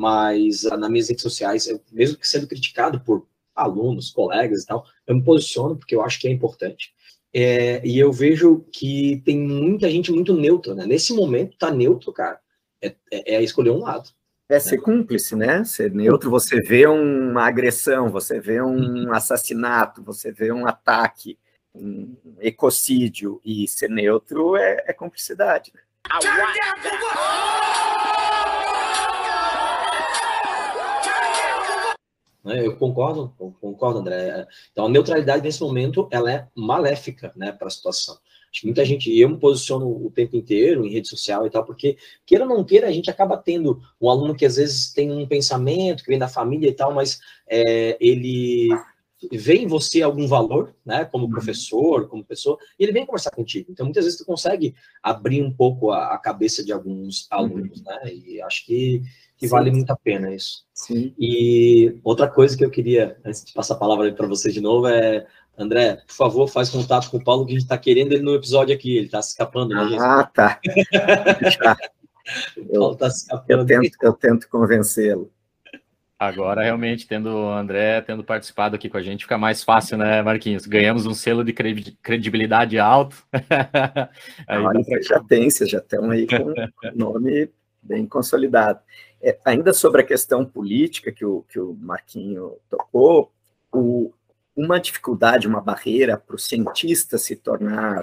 [0.00, 4.66] mas ah, nas minhas redes sociais, eu, mesmo que sendo criticado por alunos, colegas e
[4.66, 6.92] tal, eu me posiciono porque eu acho que é importante.
[7.32, 10.84] É, e eu vejo que tem muita gente muito neutra, né?
[10.84, 12.40] Nesse momento, tá neutro, cara,
[12.82, 14.10] é, é, é escolher um lado.
[14.48, 15.62] É ser cúmplice, né?
[15.64, 19.12] Ser neutro, você vê uma agressão, você vê um uhum.
[19.12, 21.38] assassinato, você vê um ataque,
[21.72, 25.70] um ecocídio, e ser neutro é, é cumplicidade.
[25.72, 25.80] Né?
[32.44, 32.66] Né?
[32.66, 34.46] Eu concordo, eu concordo, André.
[34.72, 38.18] Então, a neutralidade nesse momento ela é maléfica, né, para a situação.
[38.52, 41.64] Acho que muita gente, eu me posiciono o tempo inteiro em rede social e tal,
[41.64, 45.12] porque queira ou não queira, a gente acaba tendo um aluno que às vezes tem
[45.12, 48.68] um pensamento que vem da família e tal, mas é, ele
[49.30, 51.30] vê em você algum valor, né, como uhum.
[51.30, 53.70] professor, como pessoa, e ele vem conversar contigo.
[53.70, 57.84] Então, muitas vezes tu consegue abrir um pouco a, a cabeça de alguns alunos, uhum.
[57.84, 59.02] né, e acho que
[59.40, 59.52] que Sim.
[59.52, 60.66] vale muito a pena isso.
[60.74, 61.14] Sim.
[61.18, 64.86] E outra coisa que eu queria, antes de passar a palavra para você de novo,
[64.86, 65.26] é,
[65.56, 68.34] André, por favor, faz contato com o Paulo, que a gente está querendo ele no
[68.34, 69.74] episódio aqui, ele está se escapando.
[69.74, 70.60] Né, ah, tá.
[72.68, 73.60] eu, tá se escapando.
[73.60, 75.32] Eu tento, eu tento convencê-lo.
[76.18, 80.20] Agora, realmente, tendo o André tendo participado aqui com a gente, fica mais fácil, né,
[80.20, 80.66] Marquinhos?
[80.66, 83.16] Ganhamos um selo de credibilidade alto.
[84.46, 87.48] aí Olha, você já tem, vocês já estão aí com o nome
[87.82, 88.80] bem consolidado.
[89.22, 93.30] É, ainda sobre a questão política que o, que o Marquinho tocou,
[93.70, 94.12] o,
[94.56, 98.02] uma dificuldade, uma barreira para o cientista se tornar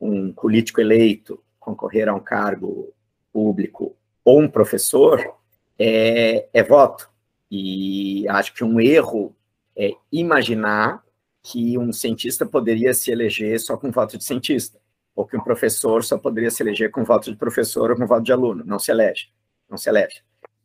[0.00, 2.92] um político eleito, concorrer a um cargo
[3.32, 5.34] público ou um professor,
[5.78, 7.10] é, é voto.
[7.50, 9.34] E acho que um erro
[9.76, 11.02] é imaginar
[11.42, 14.80] que um cientista poderia se eleger só com voto de cientista,
[15.16, 18.22] ou que um professor só poderia se eleger com voto de professor ou com voto
[18.22, 18.64] de aluno.
[18.64, 19.28] Não se elege,
[19.68, 20.22] não se elege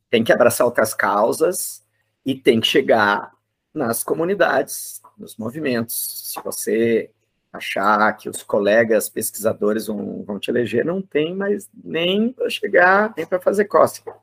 [0.09, 1.83] tem que abraçar outras causas
[2.25, 3.31] e tem que chegar
[3.73, 6.31] nas comunidades, nos movimentos.
[6.33, 7.11] Se você
[7.51, 13.13] achar que os colegas pesquisadores vão, vão te eleger, não tem mais nem para chegar,
[13.17, 14.13] nem para fazer cócega.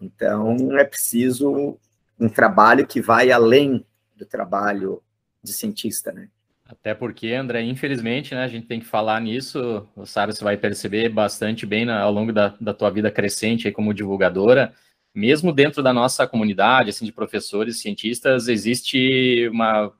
[0.00, 1.78] Então, é preciso
[2.18, 3.84] um trabalho que vai além
[4.16, 5.02] do trabalho
[5.42, 6.28] de cientista, né?
[6.66, 10.56] Até porque, André, infelizmente, né, a gente tem que falar nisso, o Sara, você vai
[10.56, 14.72] perceber bastante bem ao longo da, da tua vida crescente aí como divulgadora,
[15.14, 19.92] mesmo dentro da nossa comunidade, assim, de professores, cientistas, existe uma,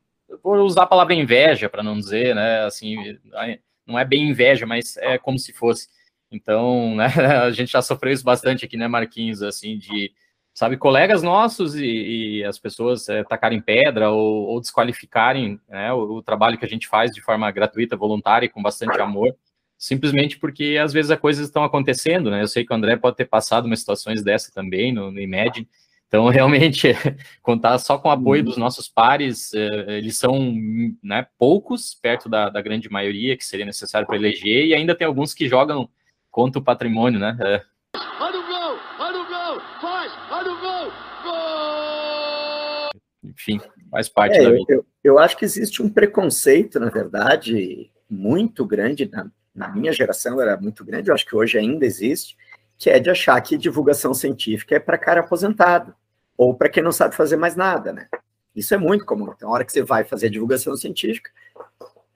[0.42, 2.96] vou usar a palavra inveja para não dizer, né, assim,
[3.86, 5.88] não é bem inveja, mas é como se fosse.
[6.30, 10.12] Então, né, a gente já sofreu isso bastante aqui, né, Marquinhos, assim, de,
[10.52, 11.86] sabe, colegas nossos e,
[12.40, 16.68] e as pessoas é, tacarem pedra ou, ou desqualificarem né, o, o, trabalho que a
[16.68, 19.34] gente faz de forma gratuita, voluntária e com bastante amor
[19.78, 22.42] simplesmente porque às vezes as coisas estão acontecendo, né?
[22.42, 25.68] Eu sei que o André pode ter passado umas situações dessa também no, no Imagine,
[26.14, 26.88] então, realmente,
[27.42, 28.46] contar só com o apoio uhum.
[28.46, 30.54] dos nossos pares, eh, eles são
[31.02, 35.06] né, poucos, perto da, da, grande maioria que seria necessário para eleger, e ainda tem
[35.06, 35.88] alguns que jogam
[36.30, 37.36] contra o patrimônio, né?
[37.40, 37.62] É.
[38.20, 38.78] Olha o gol!
[39.00, 39.60] Olha o gol!
[39.80, 40.12] Faz!
[40.30, 40.92] Olha o gol!
[41.24, 42.90] Gol!
[43.24, 43.60] Enfim,
[43.90, 44.64] faz parte é, da vida.
[44.68, 50.40] Eu, eu, acho que existe um preconceito, na verdade, muito grande na, na minha geração
[50.40, 52.36] era muito grande, eu acho que hoje ainda existe,
[52.76, 55.94] que é de achar que divulgação científica é para cara aposentado,
[56.36, 58.08] ou para quem não sabe fazer mais nada, né?
[58.54, 59.32] Isso é muito comum.
[59.34, 61.30] Então, a hora que você vai fazer divulgação científica,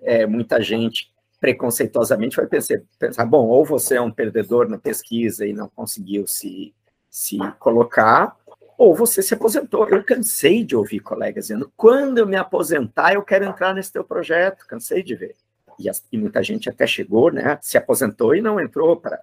[0.00, 5.46] é, muita gente preconceituosamente vai pensar, pensar, bom, ou você é um perdedor na pesquisa
[5.46, 6.74] e não conseguiu se,
[7.08, 8.36] se colocar,
[8.76, 9.88] ou você se aposentou.
[9.88, 14.02] Eu cansei de ouvir colegas dizendo, quando eu me aposentar, eu quero entrar nesse teu
[14.02, 15.36] projeto, cansei de ver
[15.78, 19.22] e, as, e, muita gente até chegou, né, se aposentou e não entrou para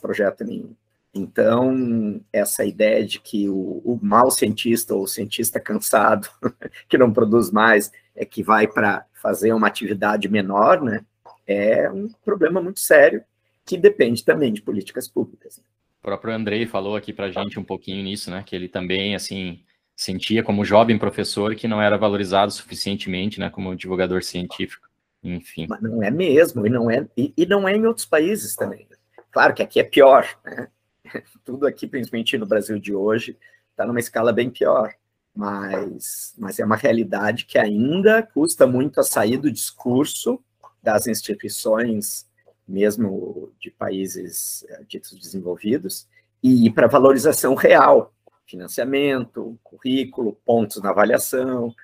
[0.00, 0.74] projeto nenhum.
[1.14, 6.28] Então, essa ideia de que o, o mau cientista ou o cientista cansado,
[6.88, 11.04] que não produz mais, é que vai para fazer uma atividade menor, né,
[11.46, 13.22] é um problema muito sério
[13.64, 15.58] que depende também de políticas públicas.
[16.00, 19.14] O próprio Andrei falou aqui para a gente um pouquinho nisso, né, que ele também,
[19.14, 19.60] assim,
[19.94, 24.88] sentia como jovem professor que não era valorizado suficientemente, né, como divulgador científico,
[25.22, 25.66] enfim.
[25.68, 28.86] Mas não é mesmo, e não é, e, e não é em outros países também.
[29.30, 30.68] Claro que aqui é pior, né?
[31.44, 33.36] Tudo aqui, principalmente no Brasil de hoje,
[33.70, 34.94] está numa escala bem pior.
[35.34, 40.38] Mas, mas é uma realidade que ainda custa muito a sair do discurso
[40.82, 42.26] das instituições,
[42.68, 46.06] mesmo de países eh, ditos desenvolvidos,
[46.42, 48.12] e ir para valorização real,
[48.46, 51.74] financiamento, currículo, pontos na avaliação.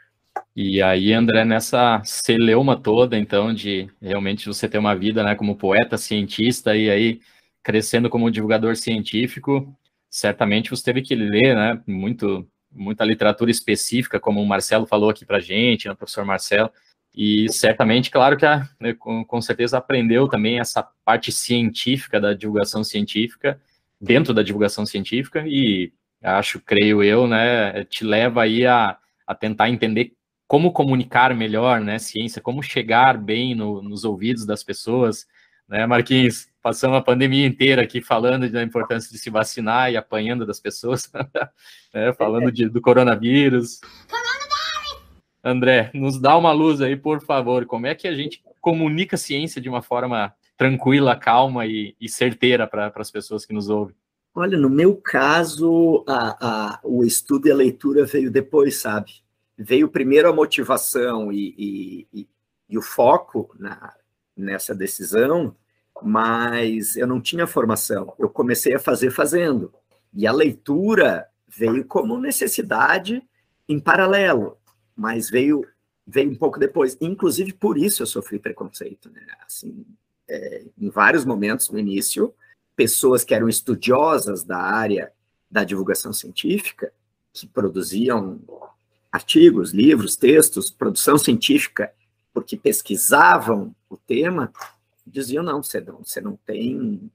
[0.54, 5.56] E aí, André, nessa celeuma toda, então, de realmente você ter uma vida né, como
[5.56, 7.20] poeta, cientista, e aí
[7.62, 9.76] crescendo como divulgador científico,
[10.08, 15.24] certamente você teve que ler, né, muito, muita literatura específica, como o Marcelo falou aqui
[15.24, 16.70] para gente, né, o professor Marcelo,
[17.14, 22.82] e certamente, claro que a, né, com, certeza aprendeu também essa parte científica da divulgação
[22.84, 23.60] científica,
[24.00, 29.68] dentro da divulgação científica, e acho, creio eu, né, te leva aí a, a tentar
[29.68, 30.12] entender
[30.48, 35.26] como comunicar melhor, né, ciência, como chegar bem no, nos ouvidos das pessoas,
[35.68, 36.48] né, Marquinhos?
[36.62, 41.12] Passamos a pandemia inteira aqui falando da importância de se vacinar e apanhando das pessoas,
[41.92, 43.80] né, falando de, do coronavírus.
[45.44, 47.66] André, nos dá uma luz aí, por favor.
[47.66, 52.08] Como é que a gente comunica a ciência de uma forma tranquila, calma e, e
[52.08, 53.94] certeira para as pessoas que nos ouvem?
[54.34, 59.12] Olha, no meu caso, a, a, o estudo e a leitura veio depois, sabe?
[59.58, 62.28] Veio primeiro a motivação e, e, e,
[62.68, 63.92] e o foco na,
[64.36, 65.54] nessa decisão,
[66.00, 68.14] mas eu não tinha formação.
[68.18, 69.74] Eu comecei a fazer fazendo.
[70.14, 73.22] E a leitura veio como necessidade
[73.68, 74.56] em paralelo,
[74.96, 75.66] mas veio
[76.06, 76.96] veio um pouco depois.
[77.00, 79.26] Inclusive por isso eu sofri preconceito, né?
[79.44, 79.84] Assim,
[80.26, 82.32] é, em vários momentos no início,
[82.74, 85.12] pessoas que eram estudiosas da área
[85.50, 86.92] da divulgação científica,
[87.32, 88.40] que produziam
[89.10, 91.92] artigos, livros, textos, produção científica
[92.38, 94.52] porque pesquisavam o tema,
[95.04, 97.10] diziam não, você não, você não tem,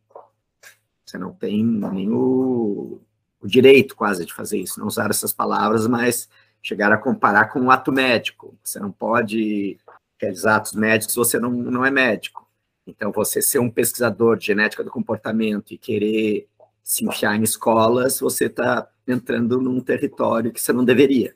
[1.06, 3.00] você não tem nem o,
[3.42, 4.80] direito quase de fazer isso.
[4.80, 6.28] Não usaram essas palavras, mas
[6.62, 8.58] chegaram a comparar com o ato médico.
[8.62, 9.78] Você não pode,
[10.18, 12.46] aqueles atos médicos, você não, não é médico.
[12.86, 16.50] Então, você ser um pesquisador de genética do comportamento e querer
[16.84, 21.34] se enfiar em escolas, você está entrando num território que você não deveria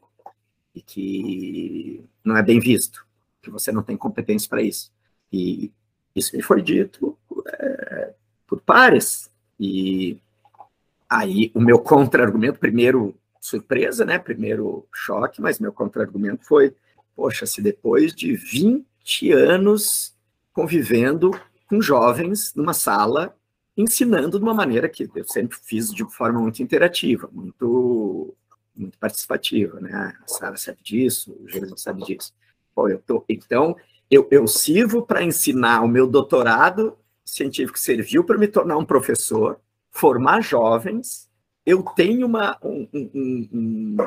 [0.78, 3.06] e que não é bem visto
[3.42, 4.92] que você não tem competência para isso.
[5.32, 5.72] E
[6.16, 7.18] isso me foi dito
[7.48, 8.14] é,
[8.46, 9.32] por pares.
[9.60, 10.20] E
[11.10, 14.20] aí o meu contra-argumento, primeiro surpresa, né?
[14.20, 16.76] Primeiro choque, mas meu contra-argumento foi:
[17.16, 20.14] poxa, se depois de 20 anos
[20.54, 21.32] convivendo
[21.68, 23.36] com jovens numa sala,
[23.76, 28.36] ensinando de uma maneira que eu sempre fiz de forma muito interativa, muito
[28.78, 30.14] muito participativa, né?
[30.24, 32.34] A Sara sabe disso, o Júlio sabe disso.
[32.74, 33.76] Pô, eu tô, então,
[34.10, 39.60] eu, eu sirvo para ensinar o meu doutorado científico, serviu para me tornar um professor,
[39.92, 41.28] formar jovens.
[41.66, 43.98] Eu tenho uma, um, um, um,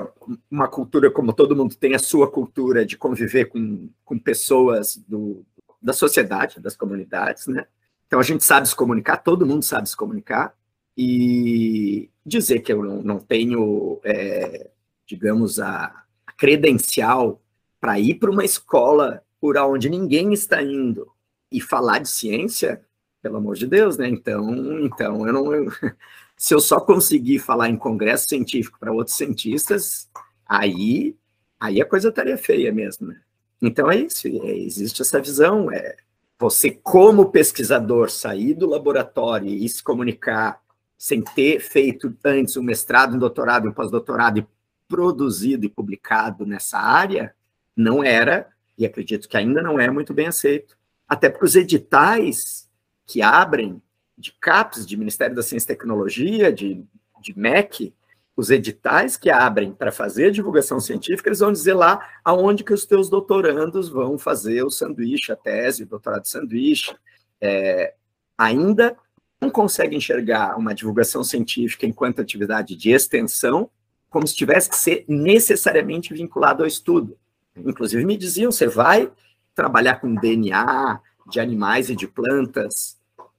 [0.50, 5.44] uma cultura, como todo mundo tem a sua cultura, de conviver com, com pessoas do,
[5.80, 7.66] da sociedade, das comunidades, né?
[8.06, 10.54] Então a gente sabe se comunicar, todo mundo sabe se comunicar,
[10.96, 14.70] e dizer que eu não, não tenho, é,
[15.06, 16.04] digamos, a,
[16.36, 17.42] credencial
[17.80, 21.10] para ir para uma escola por onde ninguém está indo
[21.50, 22.82] e falar de ciência,
[23.22, 24.08] pelo amor de Deus, né?
[24.08, 25.54] Então, então eu não.
[25.54, 25.70] Eu,
[26.36, 30.08] se eu só conseguir falar em congresso científico para outros cientistas,
[30.46, 31.14] aí,
[31.58, 33.20] aí a coisa estaria feia mesmo, né?
[33.60, 35.96] Então é isso, é, existe essa visão, é
[36.38, 40.62] você como pesquisador sair do laboratório e se comunicar
[41.01, 44.46] sem ter feito antes um mestrado, um doutorado, um pós-doutorado e
[44.86, 47.34] produzido e publicado nessa área,
[47.74, 50.76] não era, e acredito que ainda não é muito bem aceito.
[51.09, 52.68] Até porque os editais
[53.07, 53.80] que abrem
[54.14, 56.84] de CAPES, de Ministério da Ciência e Tecnologia, de,
[57.22, 57.94] de MEC,
[58.36, 62.84] os editais que abrem para fazer divulgação científica, eles vão dizer lá aonde que os
[62.84, 66.94] teus doutorandos vão fazer o sanduíche, a tese, o doutorado de sanduíche.
[67.40, 67.94] É,
[68.36, 68.94] ainda
[69.41, 73.70] não consegue enxergar uma divulgação científica enquanto atividade de extensão
[74.09, 77.16] como se tivesse que ser necessariamente vinculado ao estudo.
[77.57, 79.11] Inclusive me diziam, você vai
[79.55, 82.99] trabalhar com DNA de animais e de plantas,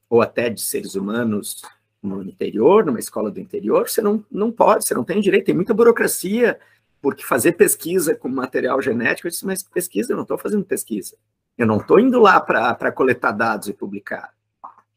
[0.10, 1.62] ou até de seres humanos,
[2.02, 5.56] no interior, numa escola do interior, você não, não pode, você não tem direito, tem
[5.56, 6.60] muita burocracia,
[7.02, 11.16] porque fazer pesquisa com material genético, eu disse, mas pesquisa, eu não estou fazendo pesquisa.
[11.58, 14.34] Eu não estou indo lá para coletar dados e publicar.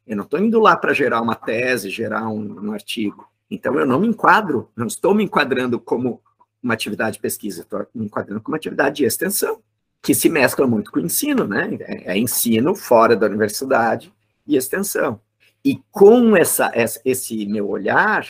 [0.06, 3.26] Eu não estou indo lá para gerar uma tese, gerar um, um, artigo.
[3.50, 6.20] Então, eu não me enquadro, não estou me enquadrando como
[6.62, 9.60] uma atividade de pesquisa, estou me enquadrando como uma atividade de extensão,
[10.02, 11.76] que se mescla muito com o ensino, né?
[11.80, 14.12] É, é ensino fora da universidade
[14.46, 15.20] e extensão.
[15.64, 16.70] E com essa,
[17.04, 18.26] esse meu olhar,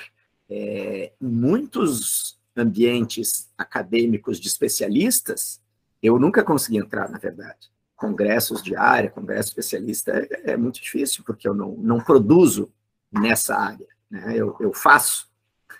[0.48, 5.60] é, muitos ambientes acadêmicos de especialistas,
[6.00, 7.73] eu nunca consegui entrar, na verdade.
[8.06, 12.70] Congressos de área, congresso especialista, é, é muito difícil, porque eu não, não produzo
[13.10, 13.86] nessa área.
[14.10, 14.34] Né?
[14.36, 15.28] Eu, eu faço,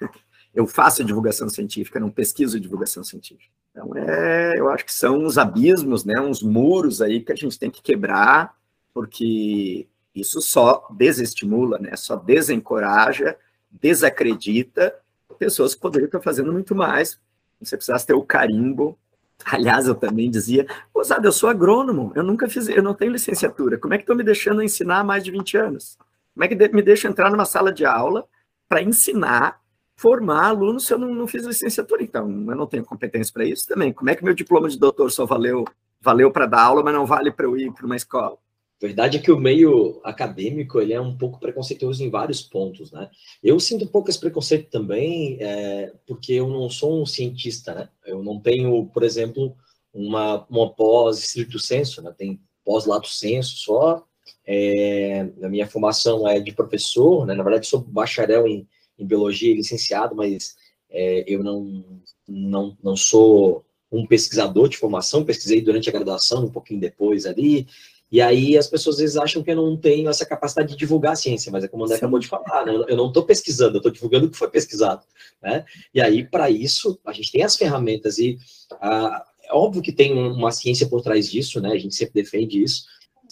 [0.55, 3.53] eu faço divulgação científica, não pesquiso divulgação científica.
[3.70, 7.59] Então, é, eu acho que são uns abismos, né, uns muros aí que a gente
[7.59, 8.57] tem que quebrar,
[8.93, 11.97] porque isso só desestimula, né?
[11.97, 13.37] Só desencoraja,
[13.68, 14.95] desacredita
[15.39, 17.20] pessoas que poderiam estar fazendo muito mais.
[17.61, 18.97] Você precisasse ter o carimbo.
[19.45, 23.78] Aliás, eu também dizia, Osado, eu sou agrônomo, eu nunca fiz, eu não tenho licenciatura.
[23.78, 25.99] Como é que estão me deixando ensinar há mais de 20 anos?
[26.35, 28.26] Como é que me deixa entrar numa sala de aula
[28.68, 29.61] para ensinar,
[29.97, 32.03] formar alunos se eu não, não fiz licenciatura?
[32.03, 33.93] Então, eu não tenho competência para isso também.
[33.93, 35.64] Como é que meu diploma de doutor só valeu,
[36.01, 38.39] valeu para dar aula, mas não vale para eu ir para uma escola?
[38.87, 43.11] Verdade é que o meio acadêmico ele é um pouco preconceituoso em vários pontos, né?
[43.43, 47.89] Eu sinto um pouco esse preconceito também, é, porque eu não sou um cientista, né?
[48.05, 49.57] Eu não tenho, por exemplo,
[49.93, 52.14] uma, uma pós estrito senso, né?
[52.16, 54.05] Tem pós lato senso só.
[54.47, 57.35] É, a minha formação é de professor, né?
[57.35, 58.68] Na verdade, sou bacharel em,
[58.99, 60.57] em biologia e licenciado, mas
[60.91, 66.51] é, eu não, não, não sou um pesquisador de formação, pesquisei durante a graduação, um
[66.51, 67.66] pouquinho depois ali,
[68.15, 71.15] e aí as pessoas às vezes acham que eu não tenho essa capacidade de divulgar
[71.15, 72.05] a ciência, mas é como o André Sim.
[72.05, 72.73] acabou de falar, né?
[72.87, 75.03] eu não estou pesquisando, eu estou divulgando o que foi pesquisado.
[75.43, 75.65] Né?
[75.93, 78.39] E aí, para isso, a gente tem as ferramentas e
[78.81, 81.73] ah, é óbvio que tem uma ciência por trás disso, né?
[81.73, 82.85] A gente sempre defende isso.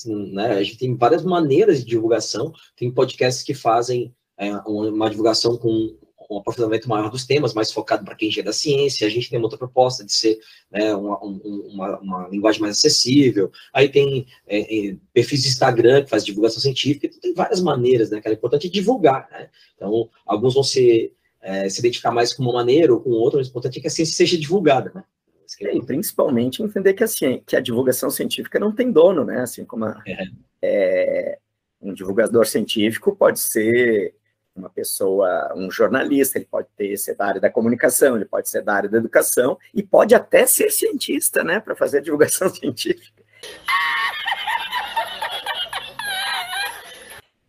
[0.04, 0.46] Né?
[0.46, 5.96] A gente tem várias maneiras de divulgação, tem podcasts que fazem é, uma divulgação com
[6.32, 9.06] um aprofundamento maior dos temas, mais focado para quem já é da ciência.
[9.06, 10.38] A gente tem uma outra proposta de ser
[10.70, 13.50] né, uma, uma, uma, linguagem mais acessível.
[13.72, 17.06] Aí tem é, é, perfis de Instagram que faz divulgação científica.
[17.06, 18.20] Então, tem várias maneiras, né?
[18.20, 19.48] Que é importante divulgar, né?
[19.76, 23.48] Então, alguns vão ser, é, se identificar mais com uma maneira ou com outra, mas
[23.48, 25.04] o importante é que a ciência seja divulgada, né?
[25.60, 29.40] É, e principalmente entender que a, ciência, que a divulgação científica não tem dono, né?
[29.42, 30.24] Assim como a, é.
[30.62, 31.38] é
[31.80, 34.14] um divulgador científico pode ser
[34.54, 38.62] uma pessoa, um jornalista, ele pode ter, ser da área da comunicação, ele pode ser
[38.62, 43.22] da área da educação e pode até ser cientista, né, para fazer divulgação científica.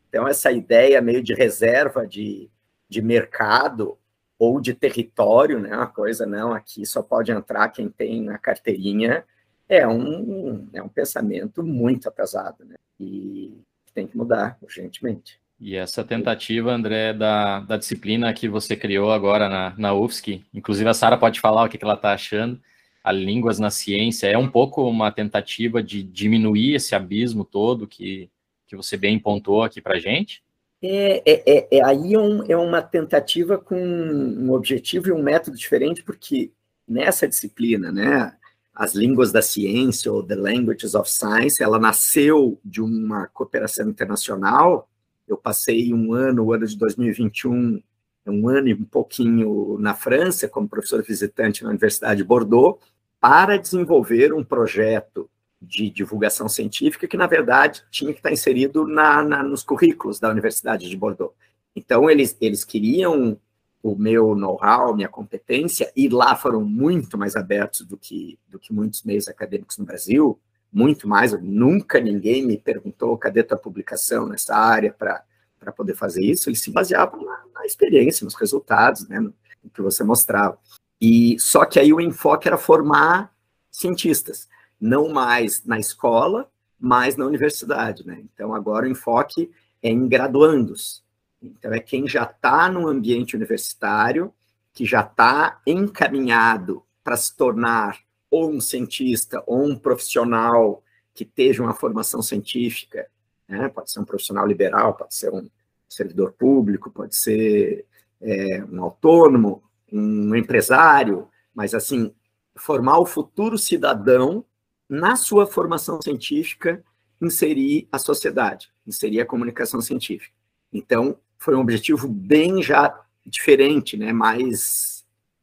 [0.08, 2.50] Então, essa ideia meio de reserva de,
[2.88, 3.98] de mercado
[4.40, 9.26] ou de território, né, uma coisa, não, aqui só pode entrar quem tem na carteirinha,
[9.68, 13.58] é um, é um pensamento muito atrasado, né, e
[13.94, 15.43] tem que mudar urgentemente.
[15.64, 20.90] E essa tentativa, André, da, da disciplina que você criou agora na, na UFSC, inclusive
[20.90, 22.60] a Sara pode falar o que, que ela está achando,
[23.02, 28.30] a Línguas na Ciência, é um pouco uma tentativa de diminuir esse abismo todo que,
[28.68, 30.44] que você bem pontuou aqui para a gente?
[30.82, 35.24] É, é, é, é, aí é, um, é uma tentativa com um objetivo e um
[35.24, 36.52] método diferente, porque
[36.86, 38.36] nessa disciplina, né,
[38.76, 44.90] as línguas da ciência, ou The Languages of Science, ela nasceu de uma cooperação internacional
[45.28, 47.82] eu passei um ano, o ano de 2021,
[48.28, 52.80] um ano e um pouquinho na França, como professor visitante na Universidade de Bordeaux,
[53.20, 55.30] para desenvolver um projeto
[55.62, 60.30] de divulgação científica que, na verdade, tinha que estar inserido na, na, nos currículos da
[60.30, 61.34] Universidade de Bordeaux.
[61.76, 63.38] Então, eles, eles queriam
[63.82, 68.74] o meu know-how, minha competência, e lá foram muito mais abertos do que, do que
[68.74, 70.40] muitos meios acadêmicos no Brasil
[70.74, 71.40] muito mais.
[71.42, 76.50] Nunca ninguém me perguntou cadê tua publicação nessa área para poder fazer isso.
[76.50, 80.58] Eles se baseavam na, na experiência, nos resultados, né, no, no, que você mostrava.
[81.00, 83.32] E só que aí o enfoque era formar
[83.70, 84.48] cientistas,
[84.80, 86.50] não mais na escola,
[86.80, 88.22] mas na universidade, né?
[88.34, 89.52] Então agora o enfoque
[89.82, 91.04] é em graduandos.
[91.42, 94.34] Então é quem já está no ambiente universitário,
[94.74, 98.00] que já está encaminhado para se tornar
[98.34, 103.08] ou um cientista ou um profissional que esteja uma formação científica,
[103.48, 103.70] né?
[103.70, 105.48] pode ser um profissional liberal, pode ser um
[105.88, 107.86] servidor público, pode ser
[108.20, 109.62] é, um autônomo,
[109.92, 112.12] um empresário, mas assim,
[112.56, 114.44] formar o futuro cidadão
[114.90, 116.84] na sua formação científica,
[117.22, 120.34] inserir a sociedade, inserir a comunicação científica.
[120.74, 124.12] Então, foi um objetivo bem já diferente, né?
[124.12, 124.93] Mais,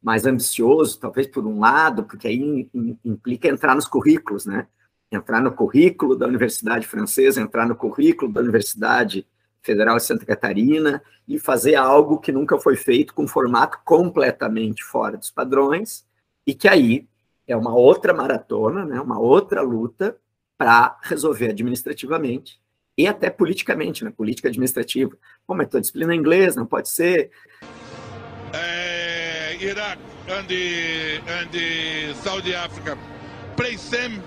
[0.02, 2.70] mais ambicioso, talvez por um lado, porque aí
[3.04, 4.66] implica entrar nos currículos, né?
[5.12, 9.26] Entrar no currículo da Universidade Francesa, entrar no currículo da Universidade
[9.62, 14.82] Federal de Santa Catarina e fazer algo que nunca foi feito com um formato completamente
[14.82, 16.06] fora dos padrões
[16.46, 17.06] e que aí
[17.46, 19.00] é uma outra maratona, né?
[19.00, 20.16] Uma outra luta
[20.56, 22.60] para resolver administrativamente
[22.96, 24.16] e até politicamente, na né?
[24.16, 25.16] política administrativa.
[25.46, 27.30] Bom, mas tua disciplina é inglês não pode ser.
[29.60, 30.00] Iraque
[30.48, 32.96] e and Saudi África,
[33.56, 34.22] play same.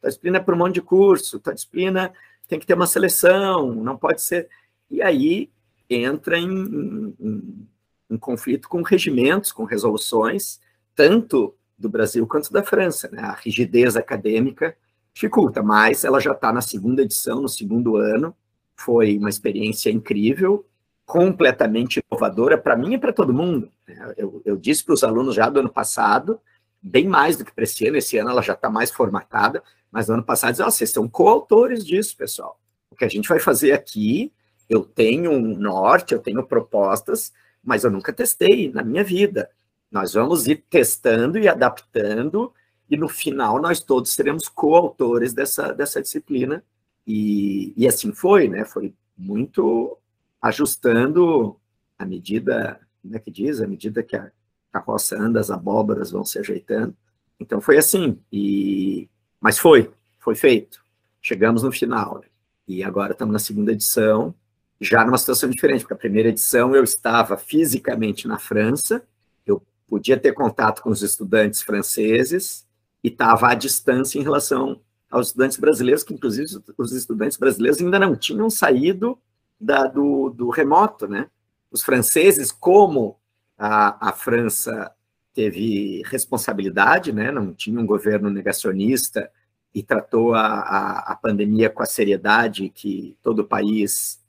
[0.00, 2.12] Tua disciplina é para um monte de curso, tua disciplina
[2.46, 4.48] tem que ter uma seleção, não pode ser.
[4.88, 5.50] E aí
[5.90, 7.68] entra em, em,
[8.08, 10.60] em conflito com regimentos, com resoluções,
[10.94, 13.08] tanto do Brasil quanto da França.
[13.10, 13.20] Né?
[13.20, 14.76] A rigidez acadêmica
[15.12, 18.32] dificulta, mas ela já está na segunda edição, no segundo ano.
[18.76, 20.64] Foi uma experiência incrível,
[21.08, 23.72] completamente inovadora para mim e para todo mundo.
[24.14, 26.38] Eu, eu disse para os alunos já do ano passado,
[26.82, 30.06] bem mais do que para esse ano, esse ano ela já está mais formatada, mas
[30.06, 32.60] no ano passado, disse, oh, vocês são coautores disso, pessoal.
[32.90, 34.30] O que a gente vai fazer aqui,
[34.68, 37.32] eu tenho um norte, eu tenho propostas,
[37.64, 39.48] mas eu nunca testei na minha vida.
[39.90, 42.52] Nós vamos ir testando e adaptando
[42.90, 46.62] e no final nós todos seremos coautores dessa, dessa disciplina.
[47.06, 48.66] E, e assim foi, né?
[48.66, 49.98] Foi muito
[50.40, 51.58] ajustando
[51.98, 53.60] à medida, como é que diz?
[53.60, 54.30] À medida que a
[54.72, 56.96] carroça anda, as abóboras vão se ajeitando.
[57.40, 59.08] Então foi assim, e
[59.40, 60.82] mas foi, foi feito.
[61.20, 62.20] Chegamos no final.
[62.20, 62.26] Né?
[62.66, 64.34] E agora estamos na segunda edição,
[64.80, 69.02] já numa situação diferente, porque a primeira edição eu estava fisicamente na França,
[69.46, 72.66] eu podia ter contato com os estudantes franceses,
[73.02, 74.80] e estava à distância em relação
[75.10, 79.18] aos estudantes brasileiros, que inclusive os estudantes brasileiros ainda não tinham saído
[79.60, 81.28] da, do, do remoto, né?
[81.70, 83.18] Os franceses, como
[83.56, 84.92] a, a França
[85.34, 87.30] teve responsabilidade, né?
[87.30, 89.30] Não tinha um governo negacionista
[89.74, 94.20] e tratou a, a, a pandemia com a seriedade que todo país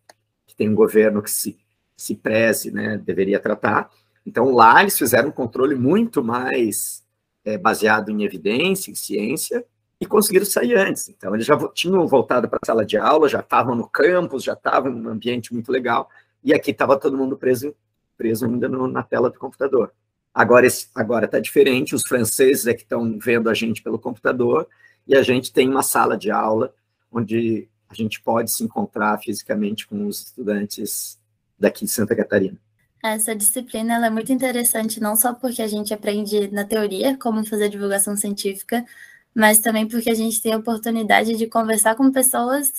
[0.45, 1.57] que tem um governo que se,
[1.95, 3.89] se preze, né, deveria tratar.
[4.25, 7.03] Então, lá eles fizeram um controle muito mais
[7.43, 9.65] é, baseado em evidência, em ciência,
[9.99, 11.09] e conseguiram sair antes.
[11.09, 14.53] Então, eles já tinham voltado para a sala de aula, já estavam no campus, já
[14.53, 16.09] estavam num ambiente muito legal,
[16.43, 17.75] e aqui estava todo mundo preso,
[18.17, 19.91] preso ainda no, na tela do computador.
[20.33, 24.67] Agora está diferente, os franceses é que estão vendo a gente pelo computador,
[25.05, 26.73] e a gente tem uma sala de aula
[27.11, 31.19] onde a gente pode se encontrar fisicamente com os estudantes
[31.57, 32.57] daqui de Santa Catarina.
[33.03, 37.69] Essa disciplina é muito interessante, não só porque a gente aprende na teoria como fazer
[37.69, 38.85] divulgação científica,
[39.33, 42.71] mas também porque a gente tem a oportunidade de conversar com pessoas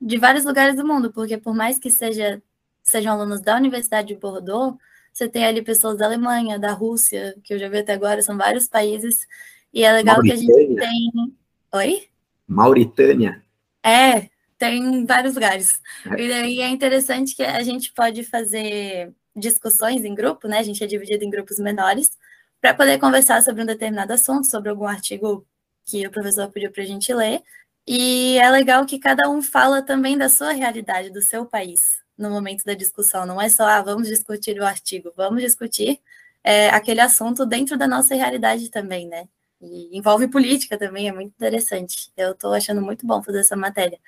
[0.00, 2.42] de vários lugares do mundo, porque por mais que seja,
[2.82, 4.78] sejam alunos da Universidade de Bordeaux,
[5.12, 8.36] você tem ali pessoas da Alemanha, da Rússia, que eu já vi até agora, são
[8.36, 9.26] vários países,
[9.72, 10.46] e é legal Mauritânia.
[10.46, 11.36] que a gente tem...
[11.72, 12.08] Oi?
[12.46, 13.44] Mauritânia.
[13.84, 14.28] É,
[14.58, 15.80] tem vários lugares.
[16.06, 16.22] É.
[16.22, 20.58] E daí é interessante que a gente pode fazer discussões em grupo, né?
[20.58, 22.16] A gente é dividido em grupos menores,
[22.60, 25.46] para poder conversar sobre um determinado assunto, sobre algum artigo
[25.90, 27.42] que o professor pediu para a gente ler.
[27.86, 31.80] E é legal que cada um fala também da sua realidade, do seu país,
[32.16, 33.26] no momento da discussão.
[33.26, 36.00] Não é só, ah, vamos discutir o artigo, vamos discutir
[36.44, 39.26] é, aquele assunto dentro da nossa realidade também, né?
[39.60, 42.12] E envolve política também, é muito interessante.
[42.16, 43.98] Eu estou achando muito bom fazer essa matéria.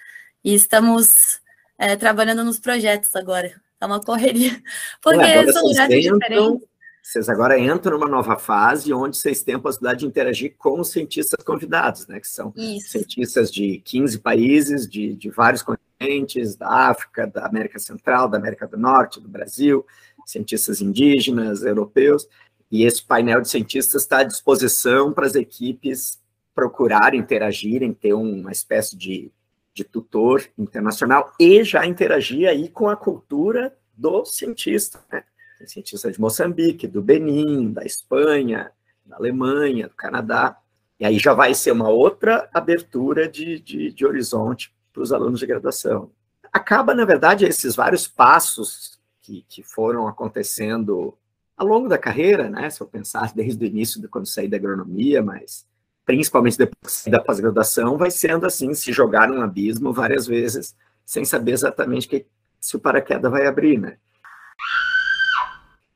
[0.44, 1.40] E estamos
[1.76, 3.60] é, trabalhando nos projetos agora.
[3.80, 4.62] É uma correria.
[5.02, 6.68] Porque Ué, são lugares diferentes.
[7.02, 10.90] Vocês agora entram numa nova fase onde vocês têm a possibilidade de interagir com os
[10.90, 12.20] cientistas convidados, né?
[12.20, 12.90] Que são Isso.
[12.90, 18.68] cientistas de 15 países, de, de vários continentes, da África, da América Central, da América
[18.68, 19.84] do Norte, do Brasil,
[20.24, 22.28] cientistas indígenas, europeus.
[22.70, 26.20] E esse painel de cientistas está à disposição para as equipes
[26.54, 29.32] procurarem, interagirem, ter uma espécie de
[29.74, 35.24] de tutor internacional e já interagir aí com a cultura do cientista, né?
[35.62, 38.72] Tem cientista de Moçambique, do Benin, da Espanha,
[39.06, 40.58] da Alemanha, do Canadá,
[40.98, 45.38] e aí já vai ser uma outra abertura de, de, de horizonte para os alunos
[45.38, 46.10] de graduação.
[46.52, 51.16] Acaba, na verdade, esses vários passos que, que foram acontecendo
[51.56, 52.68] ao longo da carreira, né?
[52.68, 55.64] Se eu pensar desde o início, de quando saí da agronomia, mas
[56.04, 60.74] principalmente depois da pós-graduação, vai sendo assim, se jogar num abismo várias vezes,
[61.06, 62.26] sem saber exatamente que,
[62.60, 63.96] se o paraquedas vai abrir, né?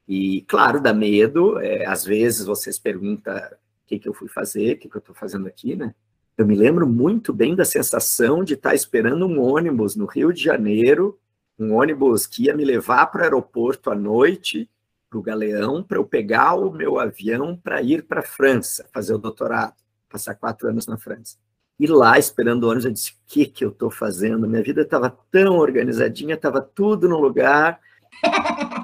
[0.08, 4.28] E, claro, dá medo, é, às vezes você se pergunta o que, que eu fui
[4.28, 5.94] fazer, o que, que eu estou fazendo aqui, né?
[6.36, 10.42] Eu me lembro muito bem da sensação de estar esperando um ônibus no Rio de
[10.42, 11.18] Janeiro
[11.58, 14.68] um ônibus que ia me levar para o aeroporto à noite,
[15.08, 19.14] para o Galeão, para eu pegar o meu avião para ir para a França, fazer
[19.14, 19.74] o doutorado,
[20.08, 21.36] passar quatro anos na França.
[21.78, 24.48] E lá, esperando o ônibus, eu disse: o que, que eu estou fazendo?
[24.48, 27.80] Minha vida estava tão organizadinha, estava tudo no lugar.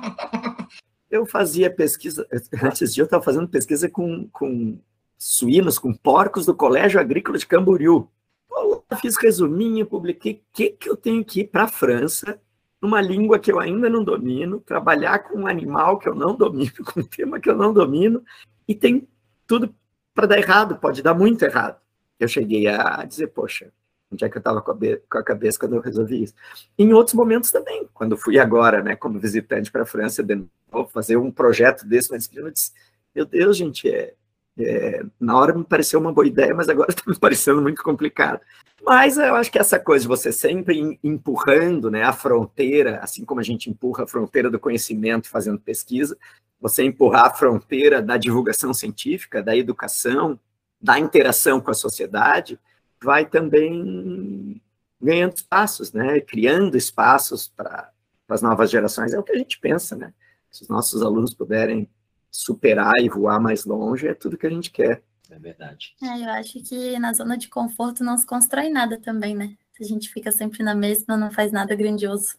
[1.13, 2.27] Eu fazia pesquisa,
[2.63, 4.79] antes de eu estava fazendo pesquisa com, com
[5.19, 8.09] suínos, com porcos do Colégio Agrícola de Camboriú.
[8.99, 12.41] Fiz resuminho, publiquei o que, que eu tenho que ir para a França,
[12.81, 16.73] numa língua que eu ainda não domino, trabalhar com um animal que eu não domino,
[16.91, 18.25] com um tema que eu não domino,
[18.67, 19.07] e tem
[19.47, 19.75] tudo
[20.15, 21.79] para dar errado, pode dar muito errado.
[22.19, 23.71] Eu cheguei a dizer, poxa,
[24.13, 26.35] onde é que eu estava com, com, a cabeça quando eu resolvi isso?
[26.79, 30.89] Em outros momentos também, quando fui agora, né, como visitante para a França, de novo,
[30.91, 32.73] fazer um projeto desse, mas eu disse,
[33.15, 34.15] meu Deus, gente, é,
[34.59, 38.41] é, na hora me pareceu uma boa ideia, mas agora está me parecendo muito complicado.
[38.85, 43.41] Mas eu acho que essa coisa de você sempre empurrando né, a fronteira, assim como
[43.41, 46.17] a gente empurra a fronteira do conhecimento fazendo pesquisa,
[46.61, 50.39] você empurrar a fronteira da divulgação científica, da educação,
[50.81, 52.59] da interação com a sociedade,
[53.03, 54.61] vai também
[55.01, 57.91] ganhando espaços, né, criando espaços para
[58.29, 59.13] as novas gerações.
[59.13, 60.15] É o que a gente pensa, né?
[60.51, 61.89] Se os nossos alunos puderem
[62.31, 65.03] superar e voar mais longe, é tudo que a gente quer.
[65.31, 65.95] É verdade.
[66.03, 69.57] É, eu acho que na zona de conforto não se constrói nada também, né?
[69.73, 72.37] Se a gente fica sempre na mesma, não faz nada grandioso.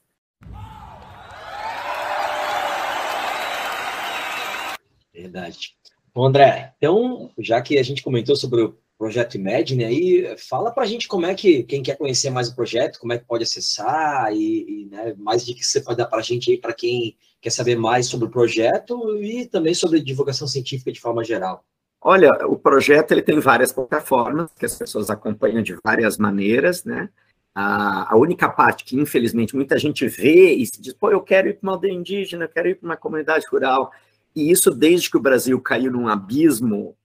[5.14, 5.76] Verdade.
[6.14, 10.84] Bom, André, então, já que a gente comentou sobre o projeto Imagine aí, fala para
[10.84, 13.44] a gente como é que, quem quer conhecer mais o projeto, como é que pode
[13.44, 16.74] acessar e, e né, mais dicas que você pode dar para a gente aí, para
[16.74, 21.66] quem quer saber mais sobre o projeto e também sobre divulgação científica de forma geral.
[22.00, 27.10] Olha, o projeto ele tem várias plataformas que as pessoas acompanham de várias maneiras, né?
[27.54, 31.56] A, única parte que, infelizmente, muita gente vê e se diz, pô, eu quero ir
[31.56, 33.92] para uma aldeia indígena, eu quero ir para uma comunidade rural.
[34.34, 36.96] E isso desde que o Brasil caiu num abismo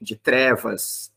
[0.00, 1.12] de trevas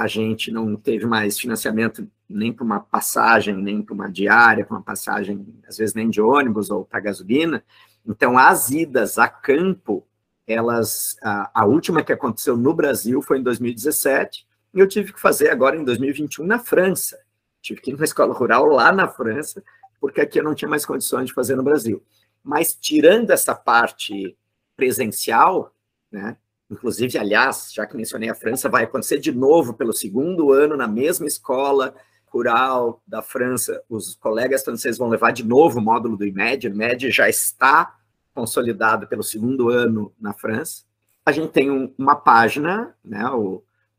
[0.00, 4.74] a gente não teve mais financiamento nem para uma passagem, nem para uma diária, para
[4.74, 7.62] uma passagem, às vezes nem de ônibus ou para gasolina.
[8.06, 10.06] Então, as idas a campo,
[10.46, 15.20] elas, a, a, última que aconteceu no Brasil foi em 2017, e eu tive que
[15.20, 17.18] fazer agora em 2021 na França.
[17.60, 19.62] Tive que ir numa escola rural lá na França,
[20.00, 22.02] porque aqui eu não tinha mais condições de fazer no Brasil.
[22.42, 24.34] Mas tirando essa parte
[24.80, 25.74] presencial,
[26.10, 26.36] né,
[26.70, 30.86] Inclusive, aliás, já que mencionei a França, vai acontecer de novo pelo segundo ano na
[30.86, 33.82] mesma escola rural da França.
[33.88, 36.68] Os colegas franceses vão levar de novo o módulo do IMED.
[36.68, 37.98] O IMED já está
[38.32, 40.84] consolidado pelo segundo ano na França.
[41.26, 43.28] A gente tem um, uma página, né,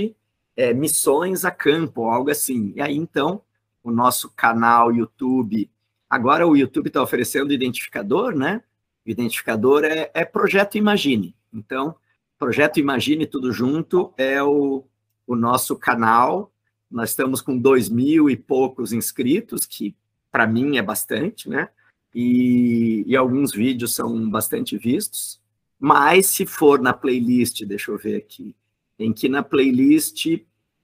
[0.56, 2.74] é, Missões a Campo, algo assim.
[2.76, 3.42] E aí, então,
[3.84, 5.70] o nosso canal YouTube,
[6.10, 8.62] agora o YouTube está oferecendo identificador, né?
[9.06, 11.36] O identificador é, é Projeto Imagine.
[11.54, 11.96] Então,
[12.38, 14.84] Projeto Imagine Tudo Junto é o,
[15.26, 16.52] o nosso canal
[16.90, 19.96] Nós estamos com dois mil e poucos inscritos, que
[20.32, 21.70] para mim é bastante, né?
[22.14, 25.42] E, e, alguns vídeos são bastante vistos.
[25.80, 28.56] Mas se for na playlist, deixa eu ver aqui,
[28.98, 30.26] em que na playlist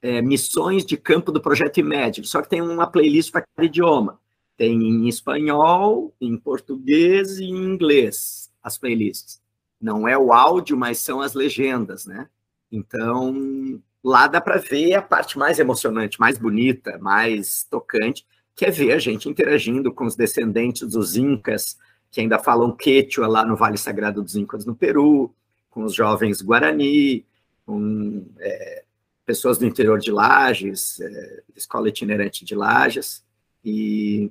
[0.02, 4.20] é, Missões de Campo do Projeto Imagine, só que tem uma playlist para cada idioma.
[4.58, 9.42] Tem em espanhol, em português e em inglês as playlists.
[9.80, 12.30] Não é o áudio, mas são as legendas, né?
[12.72, 18.26] Então, lá dá para ver a parte mais emocionante, mais bonita, mais tocante,
[18.56, 21.78] que é ver a gente interagindo com os descendentes dos Incas,
[22.10, 25.34] que ainda falam quechua lá no Vale Sagrado dos Incas no Peru,
[25.70, 27.26] com os jovens Guarani,
[27.66, 28.84] com é,
[29.26, 33.24] pessoas do interior de Lages, é, escola itinerante de Lages,
[33.64, 34.30] e,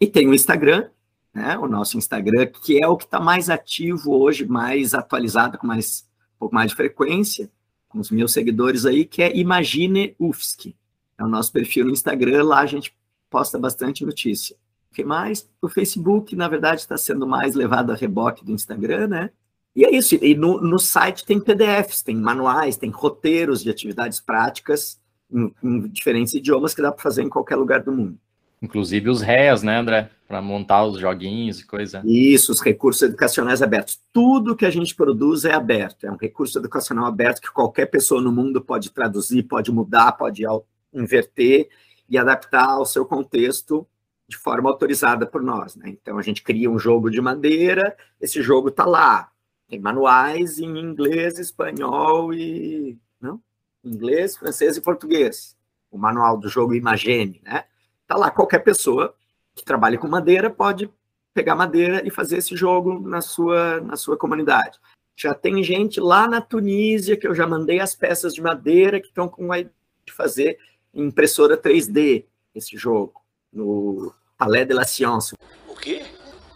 [0.00, 0.88] e tem o Instagram,
[1.32, 5.66] né, o nosso Instagram, que é o que está mais ativo hoje, mais atualizado, com
[5.66, 7.48] mais, um pouco mais de frequência,
[7.90, 10.74] com os meus seguidores aí, que é Imagine UFSC.
[11.18, 12.96] É o nosso perfil no Instagram, lá a gente
[13.28, 14.56] posta bastante notícia.
[14.90, 15.48] O que mais?
[15.60, 19.30] O Facebook, na verdade, está sendo mais levado a reboque do Instagram, né?
[19.74, 20.14] E é isso.
[20.14, 25.88] E no, no site tem PDFs, tem manuais, tem roteiros de atividades práticas em, em
[25.88, 28.18] diferentes idiomas que dá para fazer em qualquer lugar do mundo.
[28.62, 30.10] Inclusive os REAs, né, André?
[30.28, 32.02] Para montar os joguinhos e coisa.
[32.04, 33.98] Isso, os recursos educacionais abertos.
[34.12, 36.06] Tudo que a gente produz é aberto.
[36.06, 40.44] É um recurso educacional aberto que qualquer pessoa no mundo pode traduzir, pode mudar, pode
[40.92, 41.68] inverter
[42.08, 43.86] e adaptar ao seu contexto
[44.28, 45.74] de forma autorizada por nós.
[45.74, 45.88] Né?
[45.88, 49.30] Então, a gente cria um jogo de madeira, esse jogo está lá.
[49.68, 52.98] Tem manuais em inglês, espanhol e...
[53.20, 53.40] Não?
[53.82, 55.56] Inglês, francês e português.
[55.90, 57.64] O manual do jogo Imagene, né?
[58.10, 59.14] Tá lá, qualquer pessoa
[59.54, 60.90] que trabalhe com madeira pode
[61.32, 64.80] pegar madeira e fazer esse jogo na sua, na sua comunidade.
[65.16, 69.06] Já tem gente lá na Tunísia que eu já mandei as peças de madeira que
[69.06, 69.72] estão com a ideia
[70.04, 70.58] de fazer
[70.92, 75.36] impressora 3D esse jogo, no Palais de la Science.
[75.68, 76.02] O quê?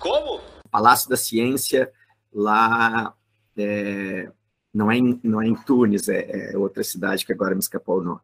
[0.01, 0.41] Como?
[0.73, 1.93] Palácio da Ciência,
[2.33, 3.15] lá.
[3.57, 4.29] É,
[4.75, 8.01] não, é em, não é em Tunis, é, é, outra cidade que agora me escapou
[8.01, 8.21] o nome.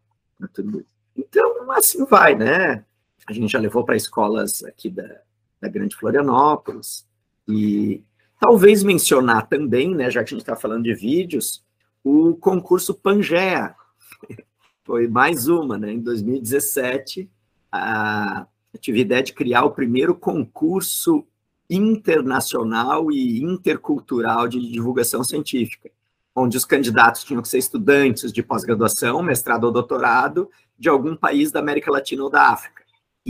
[1.16, 2.84] Então, assim vai, né?
[3.26, 5.20] A gente já levou para escolas aqui da,
[5.60, 7.06] da Grande Florianópolis.
[7.48, 8.02] E
[8.38, 11.64] talvez mencionar também, né, já que a gente está falando de vídeos,
[12.02, 13.74] o concurso Pangea,
[14.84, 15.92] foi mais uma, né?
[15.92, 17.30] Em 2017,
[17.70, 21.26] a, eu tive a ideia de criar o primeiro concurso
[21.68, 25.90] internacional e intercultural de divulgação científica,
[26.34, 31.52] onde os candidatos tinham que ser estudantes de pós-graduação, mestrado ou doutorado, de algum país
[31.52, 32.79] da América Latina ou da África.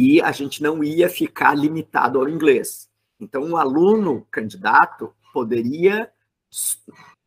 [0.03, 2.89] E a gente não ia ficar limitado ao inglês.
[3.21, 6.11] Então, um aluno candidato poderia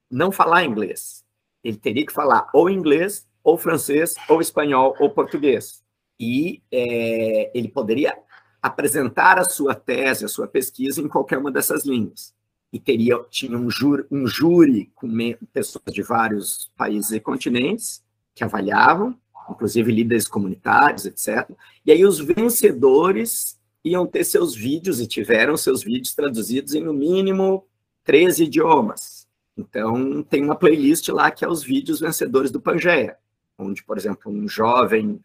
[0.09, 1.24] não falar inglês.
[1.63, 5.84] Ele teria que falar ou inglês ou francês, ou espanhol, ou português.
[6.19, 8.17] E é, ele poderia
[8.59, 12.34] apresentar a sua tese, a sua pesquisa em qualquer uma dessas línguas.
[12.71, 15.07] E teria, tinha um, júri, um júri com
[15.53, 18.03] pessoas de vários países e continentes
[18.34, 19.15] que avaliavam,
[19.49, 21.49] inclusive líderes comunitários, etc.
[21.85, 26.93] E aí os vencedores iam ter seus vídeos e tiveram seus vídeos traduzidos em no
[26.93, 27.65] mínimo
[28.03, 29.27] 13 idiomas.
[29.57, 33.17] Então, tem uma playlist lá que é os vídeos vencedores do Pangeia
[33.57, 35.19] onde, por exemplo, um jovem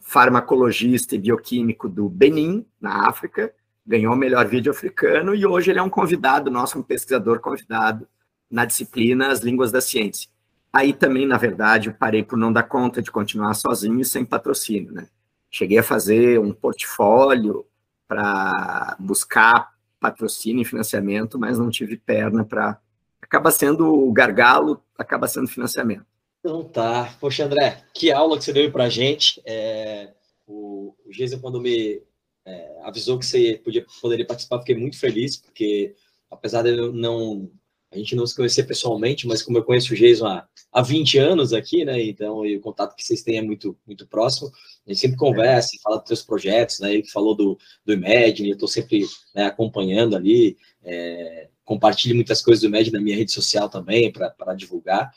[0.00, 3.52] farmacologista e bioquímico do Benin, na África,
[3.86, 8.08] ganhou o melhor vídeo africano e hoje ele é um convidado nosso, um pesquisador convidado
[8.50, 10.30] na disciplina As Línguas da Ciência.
[10.74, 14.24] Aí também, na verdade, eu parei por não dar conta de continuar sozinho e sem
[14.24, 15.06] patrocínio, né?
[15.48, 17.64] Cheguei a fazer um portfólio
[18.08, 19.70] para buscar
[20.00, 22.80] patrocínio e financiamento, mas não tive perna para.
[23.22, 26.04] Acaba sendo o gargalo, acaba sendo financiamento.
[26.40, 27.14] Então tá.
[27.20, 29.40] Poxa, André, que aula que você deu para a gente.
[29.46, 30.12] É,
[30.44, 32.02] o, o Geisa, quando me
[32.44, 35.94] é, avisou que você podia, poderia participar, fiquei muito feliz, porque
[36.28, 37.48] apesar de eu não
[37.94, 41.18] a gente não se conhecer pessoalmente, mas como eu conheço o Jason há, há 20
[41.18, 42.02] anos aqui, né?
[42.02, 44.50] Então, e o contato que vocês têm é muito, muito próximo.
[44.86, 46.94] A gente sempre conversa, fala dos seus projetos, né?
[46.94, 52.60] Ele falou do, do Imagine, eu estou sempre né, acompanhando ali, é, compartilho muitas coisas
[52.62, 55.12] do Imagine na minha rede social também, para divulgar.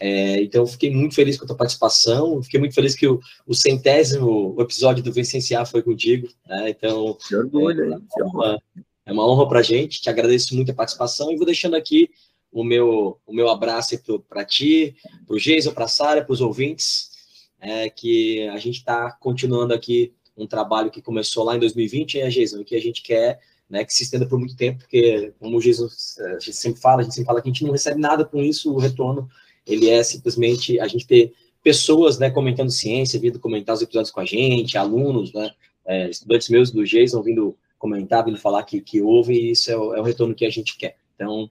[0.00, 3.54] É, então, fiquei muito feliz com a tua participação, fiquei muito feliz que o, o
[3.54, 6.70] centésimo episódio do Vencenciar foi contigo, né?
[6.70, 8.62] Então, que orgulho, é, é, uma,
[9.04, 12.10] é uma honra para a gente, te agradeço muito a participação e vou deixando aqui
[12.50, 13.98] o meu, o meu abraço
[14.28, 14.94] para ti,
[15.26, 17.10] para o Geisa, para a Sara, para os ouvintes,
[17.60, 22.30] é, que a gente está continuando aqui um trabalho que começou lá em 2020, né,
[22.30, 23.40] Geisa, que a gente quer
[23.72, 27.04] né, que se estenda por muito tempo, porque, como o a gente sempre fala, a
[27.04, 29.26] gente sempre fala que a gente não recebe nada com isso, o retorno
[29.66, 31.32] ele é simplesmente a gente ter
[31.62, 35.50] pessoas, né, comentando ciência, vindo comentar os episódios com a gente, alunos, né,
[35.86, 39.76] é, estudantes meus do Jason vindo comentar, vindo falar que, que ouvem, e isso é
[39.76, 40.96] o, é o retorno que a gente quer.
[41.16, 41.50] Então,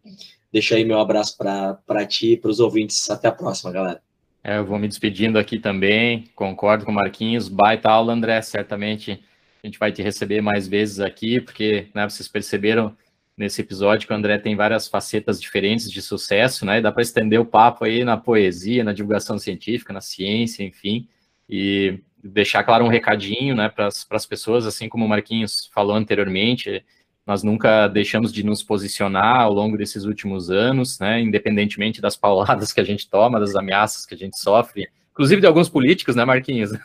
[0.52, 3.10] deixa aí meu abraço para ti e para os ouvintes.
[3.10, 4.02] Até a próxima, galera.
[4.42, 9.22] É, eu vou me despedindo aqui também, concordo com o Marquinhos, baita aula, André, certamente
[9.62, 12.96] a gente vai te receber mais vezes aqui, porque né, vocês perceberam
[13.38, 16.80] nesse episódio que o André tem várias facetas diferentes de sucesso, né?
[16.80, 21.08] E dá para estender o papo aí na poesia, na divulgação científica, na ciência, enfim,
[21.48, 26.84] e deixar claro um recadinho, né, para as pessoas, assim como o Marquinhos falou anteriormente,
[27.26, 32.74] nós nunca deixamos de nos posicionar ao longo desses últimos anos, né, independentemente das pauladas
[32.74, 36.26] que a gente toma, das ameaças que a gente sofre, inclusive de alguns políticos, né,
[36.26, 36.72] Marquinhos?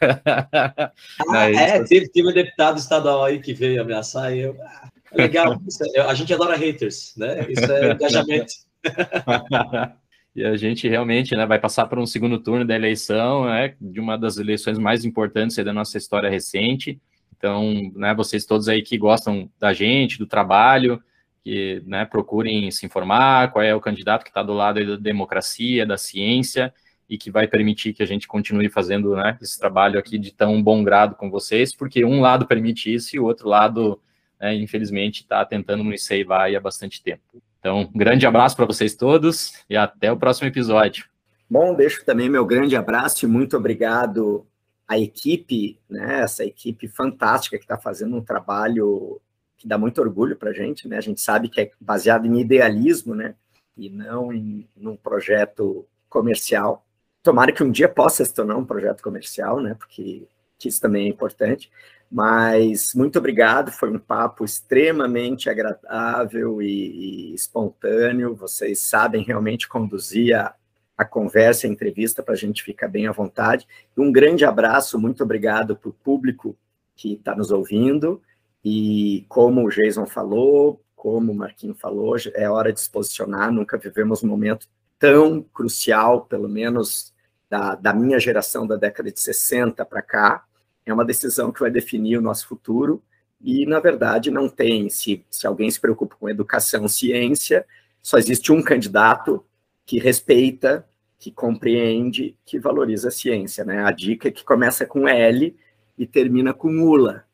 [1.31, 4.57] Ah, é, teve, teve um deputado estadual aí que veio ameaçar e eu...
[4.63, 5.61] Ah, legal,
[5.95, 7.47] é, a gente adora haters, né?
[7.49, 8.53] Isso é engajamento.
[10.37, 13.99] e a gente realmente né, vai passar por um segundo turno da eleição, né, de
[13.99, 17.01] uma das eleições mais importantes da nossa história recente.
[17.35, 21.03] Então, né, vocês todos aí que gostam da gente, do trabalho,
[21.43, 25.87] que né, procurem se informar, qual é o candidato que está do lado da democracia,
[25.87, 26.73] da ciência,
[27.09, 30.63] e que vai permitir que a gente continue fazendo né, esse trabalho aqui de tão
[30.63, 34.03] bom grado com vocês, porque um lado permite isso e o outro lado,
[34.39, 37.43] né, infelizmente, está tentando nos seivar há bastante tempo.
[37.67, 41.07] Então, um grande abraço para vocês todos e até o próximo episódio.
[41.51, 44.47] Bom, deixo também meu grande abraço e muito obrigado
[44.87, 49.21] à equipe, né, essa equipe fantástica que está fazendo um trabalho
[49.57, 50.97] que dá muito orgulho para a gente, né?
[50.97, 53.35] A gente sabe que é baseado em idealismo, né?
[53.77, 56.87] E não em num projeto comercial.
[57.21, 59.75] Tomara que um dia possa se tornar um projeto comercial, né?
[59.75, 60.29] Porque
[60.65, 61.69] isso também é importante.
[62.11, 68.35] Mas muito obrigado, foi um papo extremamente agradável e, e espontâneo.
[68.35, 70.55] Vocês sabem realmente conduzir a,
[70.97, 73.67] a conversa, a entrevista, para a gente ficar bem à vontade.
[73.97, 76.57] Um grande abraço, muito obrigado para o público
[76.95, 78.23] que está nos ouvindo.
[78.65, 83.53] E como o Jason falou, como o Marquinho falou, é hora de se posicionar.
[83.53, 84.67] Nunca vivemos um momento
[84.99, 87.13] tão crucial, pelo menos
[87.49, 90.45] da, da minha geração da década de 60 para cá.
[90.87, 93.03] É uma decisão que vai definir o nosso futuro.
[93.41, 94.89] E, na verdade, não tem.
[94.89, 97.67] Se, se alguém se preocupa com educação, ciência,
[98.01, 99.45] só existe um candidato
[99.85, 103.65] que respeita, que compreende, que valoriza a ciência.
[103.65, 103.83] Né?
[103.83, 105.57] A dica é que começa com L
[105.99, 107.27] e termina com ULA.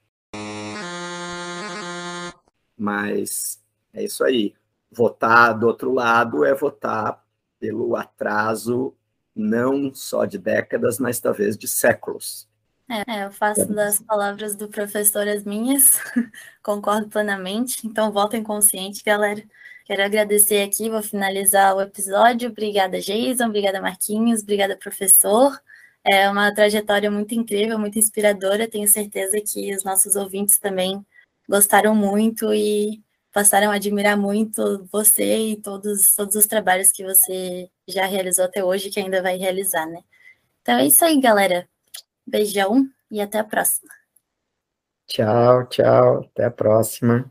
[2.74, 4.55] Mas é isso aí.
[4.90, 7.22] Votar do outro lado é votar
[7.61, 8.94] pelo atraso
[9.34, 12.50] não só de décadas, mas talvez de séculos.
[12.93, 15.93] É, eu faço das palavras do professor as minhas,
[16.62, 17.86] concordo plenamente.
[17.86, 19.43] Então, votem consciente, galera.
[19.86, 22.51] Quero agradecer aqui, vou finalizar o episódio.
[22.51, 25.59] Obrigada, Jason, obrigada, Marquinhos, obrigada, professor.
[26.05, 28.68] É uma trajetória muito incrível, muito inspiradora.
[28.68, 31.05] Tenho certeza que os nossos ouvintes também
[31.49, 37.70] gostaram muito e passaram a admirar muito você e todos, todos os trabalhos que você
[37.88, 40.03] já realizou até hoje que ainda vai realizar, né?
[40.61, 41.71] Então é isso aí, galera.
[42.26, 43.90] Beijão e até a próxima.
[45.06, 46.20] Tchau, tchau.
[46.20, 47.30] Até a próxima.